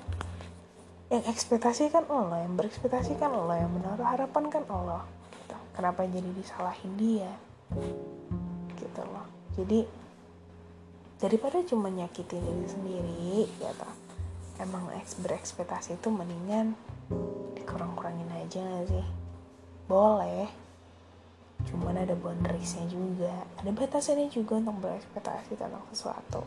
yang 1.12 1.24
ekspektasi 1.28 1.92
kan 1.92 2.08
lo 2.08 2.32
yang 2.32 2.56
berekspektasi 2.56 3.20
kan 3.20 3.34
lo 3.34 3.52
yang 3.52 3.72
menaruh 3.74 4.08
harapan 4.08 4.48
kan 4.48 4.64
lo 4.70 5.04
gitu. 5.36 5.58
kenapa 5.76 6.08
jadi 6.08 6.30
disalahin 6.32 6.94
dia? 6.96 7.32
Gitu 8.80 9.02
loh. 9.04 9.28
Jadi 9.60 9.84
daripada 11.20 11.60
cuma 11.68 11.92
nyakitin 11.92 12.40
diri 12.40 12.68
sendiri 12.68 13.36
gitu. 13.48 13.90
Emang 14.62 14.88
berekspektasi 15.20 15.98
itu 15.98 16.08
mendingan 16.14 16.78
dikurang-kurangin 17.58 18.30
aja 18.38 18.62
gak 18.62 18.86
sih? 18.88 19.08
Boleh. 19.90 20.48
Cuman 21.68 21.98
ada 22.00 22.14
boundariesnya 22.14 22.86
juga. 22.86 23.34
Ada 23.60 23.72
batasannya 23.74 24.30
juga 24.30 24.62
untuk 24.62 24.78
berekspektasi 24.84 25.58
tentang 25.58 25.84
sesuatu 25.90 26.46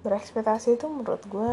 berekspektasi 0.00 0.80
itu 0.80 0.86
menurut 0.88 1.20
gue 1.28 1.52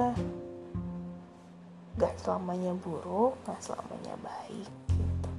gak 1.98 2.16
selamanya 2.22 2.72
buruk 2.78 3.36
gak 3.44 3.60
selamanya 3.60 4.16
baik 4.22 4.70
gitu. 4.94 5.30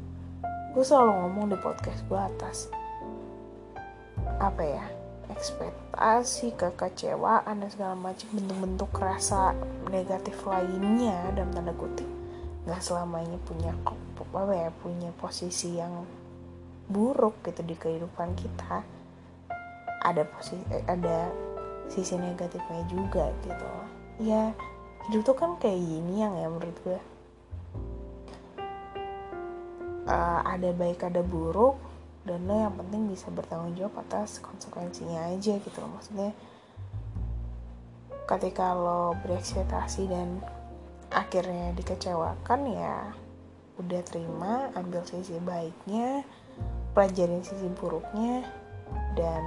Gue 0.76 0.84
selalu 0.84 1.12
ngomong 1.16 1.46
di 1.54 1.58
podcast 1.58 2.00
gue 2.04 2.20
atas 2.20 2.58
apa 4.38 4.62
ya 4.62 4.86
ekspektasi 5.28 6.56
kekecewaan 6.56 7.60
dan 7.60 7.68
segala 7.68 7.94
macam 7.94 8.28
bentuk-bentuk 8.32 8.90
rasa 8.96 9.52
negatif 9.92 10.34
lainnya 10.44 11.32
dalam 11.36 11.52
tanda 11.52 11.72
kutip. 11.76 12.08
Nggak 12.64 12.80
selamanya 12.80 13.38
punya 13.44 13.72
apa 13.86 14.52
ya 14.52 14.70
punya 14.84 15.08
posisi 15.16 15.80
yang 15.80 16.04
buruk 16.88 17.40
gitu 17.44 17.64
di 17.64 17.76
kehidupan 17.76 18.36
kita. 18.36 18.84
Ada 20.04 20.22
posisi 20.28 20.62
eh, 20.72 20.84
ada 20.84 21.32
sisi 21.88 22.14
negatifnya 22.16 22.84
juga 22.88 23.32
gitu. 23.44 23.72
Ya 24.22 24.52
hidup 25.08 25.24
tuh 25.24 25.36
kan 25.36 25.56
kayak 25.56 25.80
gini 25.80 26.20
yang 26.22 26.36
ya 26.36 26.48
menurut 26.48 26.76
gue. 26.84 27.00
Uh, 30.08 30.40
ada 30.40 30.72
baik 30.72 31.04
ada 31.04 31.20
buruk 31.20 31.76
dan 32.24 32.44
lo 32.48 32.56
yang 32.56 32.72
penting 32.76 33.12
bisa 33.12 33.28
bertanggung 33.28 33.76
jawab 33.76 34.04
atas 34.04 34.40
konsekuensinya 34.40 35.32
aja 35.32 35.60
gitu 35.60 35.76
loh. 35.80 35.92
Maksudnya 35.96 36.32
ketika 38.28 38.76
lo 38.76 39.16
berekspektasi 39.24 40.08
dan 40.08 40.44
akhirnya 41.08 41.72
dikecewakan 41.72 42.60
ya 42.68 43.16
udah 43.80 44.02
terima 44.04 44.68
ambil 44.76 45.00
sisi 45.08 45.40
baiknya 45.40 46.26
pelajarin 46.92 47.40
sisi 47.40 47.70
buruknya 47.78 48.44
dan 49.16 49.40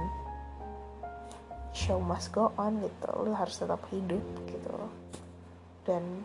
show 1.72 1.98
must 1.98 2.30
go 2.30 2.52
on 2.60 2.84
gitu. 2.84 3.08
Lo 3.24 3.32
harus 3.32 3.56
tetap 3.56 3.80
hidup 3.90 4.22
gitu. 4.46 4.76
Dan 5.88 6.24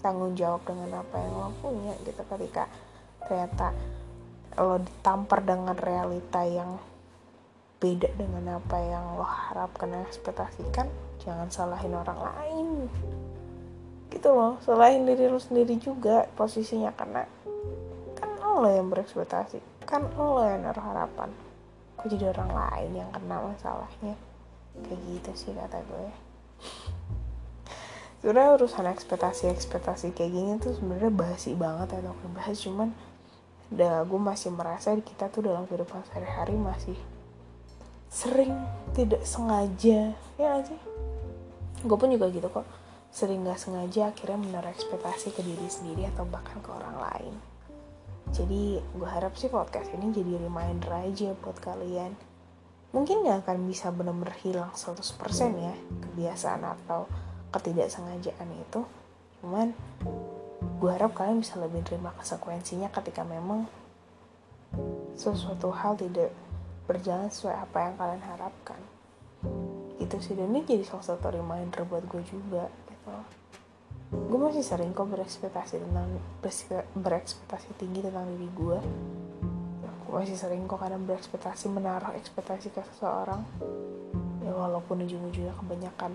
tanggung 0.00 0.38
jawab 0.38 0.62
dengan 0.62 1.02
apa 1.02 1.16
yang 1.18 1.34
lo 1.34 1.50
punya 1.60 1.92
gitu. 2.06 2.22
Ketika 2.22 2.70
ternyata 3.26 3.74
lo 4.56 4.80
ditampar 4.80 5.42
dengan 5.44 5.76
realita 5.76 6.46
yang 6.46 6.78
beda 7.76 8.08
dengan 8.16 8.56
apa 8.56 8.78
yang 8.80 9.20
lo 9.20 9.26
harapkan 9.26 9.92
dan 9.92 10.08
ekspektasikan 10.08 10.88
jangan 11.20 11.50
salahin 11.50 11.92
orang 11.92 12.18
lain. 12.22 12.68
Gitu 14.08 14.30
loh. 14.30 14.56
Selain 14.62 15.02
diri 15.02 15.26
lu 15.26 15.42
sendiri 15.42 15.76
juga 15.76 16.30
posisinya. 16.38 16.94
Karena 16.94 17.26
kan 18.16 18.30
lo 18.38 18.70
yang 18.70 18.88
berekspektasi. 18.88 19.84
Kan 19.84 20.08
lo 20.14 20.40
yang 20.46 20.62
naruh 20.62 20.86
harapan 20.94 21.45
kok 21.96 22.06
jadi 22.12 22.30
orang 22.30 22.52
lain 22.52 22.90
yang 23.02 23.10
kena 23.10 23.40
masalahnya. 23.40 24.14
Kayak 24.84 25.00
gitu 25.08 25.30
sih 25.34 25.52
kata 25.56 25.80
gue. 25.80 26.06
Sebenarnya 28.20 28.56
urusan 28.56 28.86
ekspektasi 28.90 29.48
ekspektasi 29.52 30.12
kayak 30.16 30.32
gini 30.32 30.52
tuh 30.60 30.76
sebenarnya 30.76 31.12
basi 31.12 31.52
banget 31.52 31.96
atau 31.96 32.12
ya, 32.12 32.28
bahas 32.32 32.56
cuman 32.58 32.88
udah 33.70 34.06
gue 34.06 34.20
masih 34.20 34.50
merasa 34.54 34.94
kita 34.98 35.26
tuh 35.30 35.46
dalam 35.46 35.66
kehidupan 35.66 36.02
sehari-hari 36.10 36.54
masih 36.54 36.96
sering 38.10 38.54
tidak 38.96 39.22
sengaja. 39.26 40.16
Ya 40.40 40.46
gak 40.56 40.70
sih? 40.70 40.80
Gue 41.84 41.96
pun 41.98 42.08
juga 42.08 42.32
gitu 42.32 42.48
kok. 42.48 42.66
Sering 43.12 43.44
gak 43.44 43.60
sengaja 43.60 44.10
akhirnya 44.10 44.38
menaruh 44.40 44.72
ekspektasi 44.72 45.36
ke 45.36 45.44
diri 45.44 45.68
sendiri 45.68 46.08
atau 46.10 46.24
bahkan 46.26 46.58
ke 46.60 46.70
orang 46.72 46.96
lain. 46.96 47.34
Jadi 48.36 48.76
gue 48.76 49.08
harap 49.08 49.32
sih 49.40 49.48
podcast 49.48 49.88
ini 49.96 50.12
jadi 50.12 50.36
reminder 50.36 50.92
aja 50.92 51.32
buat 51.40 51.56
kalian. 51.56 52.12
Mungkin 52.92 53.24
gak 53.24 53.48
akan 53.48 53.64
bisa 53.64 53.88
benar-benar 53.88 54.36
hilang 54.44 54.76
100% 54.76 55.00
ya 55.56 55.72
kebiasaan 56.04 56.60
atau 56.60 57.08
ketidaksengajaan 57.56 58.50
itu. 58.60 58.84
Cuman 59.40 59.72
gue 60.76 60.90
harap 60.92 61.16
kalian 61.16 61.40
bisa 61.40 61.56
lebih 61.56 61.80
terima 61.80 62.12
konsekuensinya 62.12 62.92
ketika 62.92 63.24
memang 63.24 63.64
sesuatu 65.16 65.72
hal 65.72 65.96
tidak 65.96 66.28
berjalan 66.84 67.32
sesuai 67.32 67.56
apa 67.56 67.88
yang 67.88 67.94
kalian 67.96 68.24
harapkan. 68.36 68.80
Itu 69.96 70.20
sih 70.20 70.36
dan 70.36 70.52
ini 70.52 70.68
jadi 70.68 70.84
salah 70.84 71.16
satu 71.16 71.32
reminder 71.32 71.88
buat 71.88 72.04
gue 72.04 72.20
juga 72.28 72.68
gue 74.06 74.38
masih 74.38 74.62
sering 74.62 74.94
kok 74.94 75.10
berekspektasi 75.10 75.82
tentang 75.82 76.08
berekspektasi 76.94 77.74
tinggi 77.74 78.06
tentang 78.06 78.26
diri 78.30 78.48
gue 78.54 78.78
gue 80.06 80.14
masih 80.14 80.38
sering 80.38 80.62
kok 80.70 80.78
kadang 80.78 81.02
berekspektasi 81.02 81.66
menaruh 81.66 82.14
ekspektasi 82.14 82.70
ke 82.70 82.78
seseorang. 82.94 83.42
Ya 84.46 84.54
walaupun 84.54 85.02
ujung-ujungnya 85.02 85.50
kebanyakan 85.58 86.14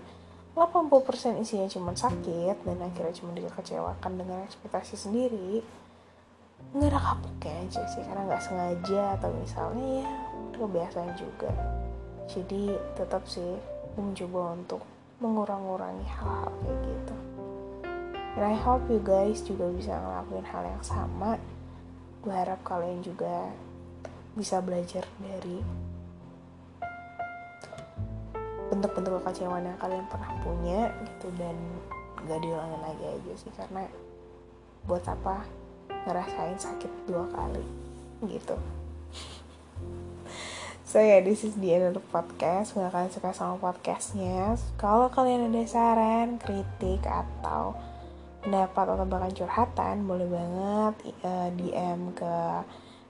80% 0.56 1.44
isinya 1.44 1.68
cuma 1.68 1.92
sakit 1.92 2.64
dan 2.64 2.78
akhirnya 2.80 3.12
cuma 3.20 3.36
dikecewakan 3.36 4.12
dengan 4.16 4.48
ekspektasi 4.48 4.96
sendiri 4.96 5.60
nggak 6.72 6.88
ada 6.88 7.00
kapoknya 7.04 7.68
aja 7.68 7.84
sih. 7.92 8.04
Karena 8.08 8.24
nggak 8.32 8.44
sengaja 8.48 9.20
atau 9.20 9.30
misalnya 9.36 10.08
ya 10.08 10.12
kebiasaan 10.56 11.12
juga. 11.20 11.52
Jadi 12.32 12.72
tetap 12.96 13.28
sih 13.28 13.60
mencoba 14.00 14.56
untuk 14.56 14.82
mengurang-urangi 15.20 16.08
hal-hal 16.08 16.48
kayak 16.64 16.80
gitu 16.88 17.11
and 18.36 18.44
I 18.48 18.56
hope 18.56 18.88
you 18.88 19.04
guys 19.04 19.44
juga 19.44 19.68
bisa 19.76 19.92
ngelakuin 19.92 20.48
hal 20.48 20.64
yang 20.64 20.84
sama 20.84 21.36
gue 22.22 22.32
harap 22.32 22.62
kalian 22.62 23.02
juga 23.04 23.50
bisa 24.38 24.64
belajar 24.64 25.04
dari 25.20 25.60
bentuk-bentuk 28.72 29.20
kekecewaan 29.20 29.68
yang 29.68 29.76
kalian 29.76 30.08
pernah 30.08 30.32
punya 30.40 30.96
gitu 31.04 31.28
dan 31.36 31.58
gak 32.24 32.40
diulangin 32.40 32.80
lagi 32.80 33.04
aja 33.04 33.34
sih 33.36 33.52
karena 33.58 33.84
buat 34.88 35.04
apa 35.04 35.44
ngerasain 36.08 36.56
sakit 36.56 36.92
dua 37.10 37.28
kali 37.36 37.66
gitu 38.32 38.56
So 40.92 41.00
ya, 41.00 41.20
yeah, 41.20 41.20
this 41.24 41.48
is 41.48 41.56
the 41.56 41.72
end 41.72 41.88
of 41.88 41.96
the 41.96 42.04
podcast. 42.12 42.76
Semoga 42.76 42.92
kalian 42.92 43.16
suka 43.16 43.32
sama 43.32 43.56
podcastnya. 43.64 44.60
Kalau 44.76 45.08
kalian 45.08 45.48
ada 45.48 45.64
saran, 45.64 46.36
kritik, 46.36 47.00
atau 47.08 47.80
pendapat 48.42 48.86
atau 48.98 49.06
bahkan 49.06 49.34
curhatan, 49.34 49.96
boleh 50.10 50.28
banget 50.28 50.94
uh, 51.22 51.48
eh, 51.48 51.50
DM 51.56 52.12
ke 52.18 52.36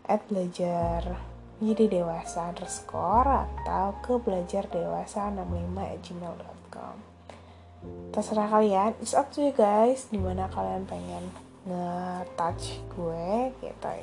at 0.08 0.22
belajar 0.28 1.18
jadi 1.62 2.02
dewasa 2.02 2.52
underscore 2.52 3.46
atau 3.46 3.94
ke 4.02 4.18
belajar 4.18 4.66
dewasa 4.68 5.30
65 5.30 5.78
at 5.78 6.00
gmail.com 6.02 6.96
terserah 8.10 8.50
kalian 8.50 8.98
it's 8.98 9.14
up 9.14 9.30
to 9.30 9.46
you 9.46 9.54
guys 9.54 10.10
di 10.10 10.18
mana 10.18 10.50
kalian 10.50 10.90
pengen 10.90 11.30
nge-touch 11.70 12.82
gue 12.98 13.54
gitu 13.62 13.94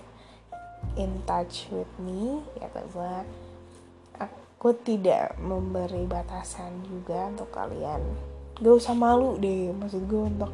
in 0.94 1.18
touch 1.26 1.66
with 1.74 1.90
me 1.98 2.42
gitu 2.58 2.80
gue 2.94 3.14
aku 4.18 4.74
tidak 4.82 5.38
memberi 5.38 6.02
batasan 6.10 6.82
juga 6.82 7.30
untuk 7.30 7.46
kalian. 7.54 8.02
Gak 8.58 8.74
usah 8.74 8.90
malu 8.90 9.38
deh 9.38 9.70
maksud 9.70 10.02
gue 10.10 10.22
untuk 10.34 10.50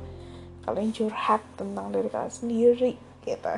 kalian 0.64 0.90
curhat 0.90 1.44
tentang 1.55 1.92
diri 1.92 2.09
kalian 2.09 2.33
sendiri 2.33 2.92
gitu. 3.22 3.55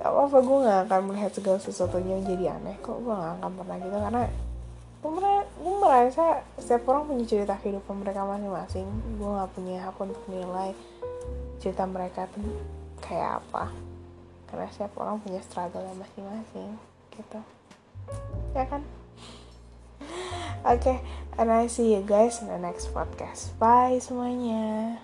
Gak 0.00 0.10
apa-apa 0.10 0.38
gue 0.40 0.58
gak 0.64 0.80
akan 0.88 1.00
melihat 1.12 1.32
segala 1.32 1.58
sesuatunya 1.60 2.18
menjadi 2.18 2.56
aneh 2.58 2.76
kok. 2.82 2.98
Gue 3.00 3.14
gak 3.14 3.40
akan 3.40 3.50
pernah 3.54 3.76
gitu 3.78 3.98
karena 4.00 4.22
gue 5.60 5.74
merasa, 5.80 6.44
setiap 6.60 6.92
orang 6.92 7.08
punya 7.08 7.24
cerita 7.24 7.54
kehidupan 7.56 8.04
mereka 8.04 8.24
masing-masing. 8.24 8.86
Gue 9.16 9.30
gak 9.30 9.52
punya 9.54 9.76
hak 9.86 9.96
untuk 9.96 10.22
nilai 10.28 10.74
cerita 11.60 11.84
mereka 11.84 12.26
tuh 12.32 12.44
kayak 13.04 13.44
apa. 13.44 13.72
Karena 14.50 14.66
setiap 14.72 14.92
orang 14.98 15.20
punya 15.22 15.40
struggle 15.44 15.84
masing-masing 15.96 16.76
gitu. 17.14 17.40
Ya 18.56 18.64
kan? 18.66 18.82
Oke 20.60 20.80
okay, 20.80 20.98
and 21.40 21.48
I 21.48 21.68
see 21.72 21.96
you 21.96 22.04
guys 22.04 22.44
in 22.44 22.48
the 22.52 22.60
next 22.60 22.92
podcast. 22.92 23.56
Bye 23.56 23.96
semuanya 23.96 25.00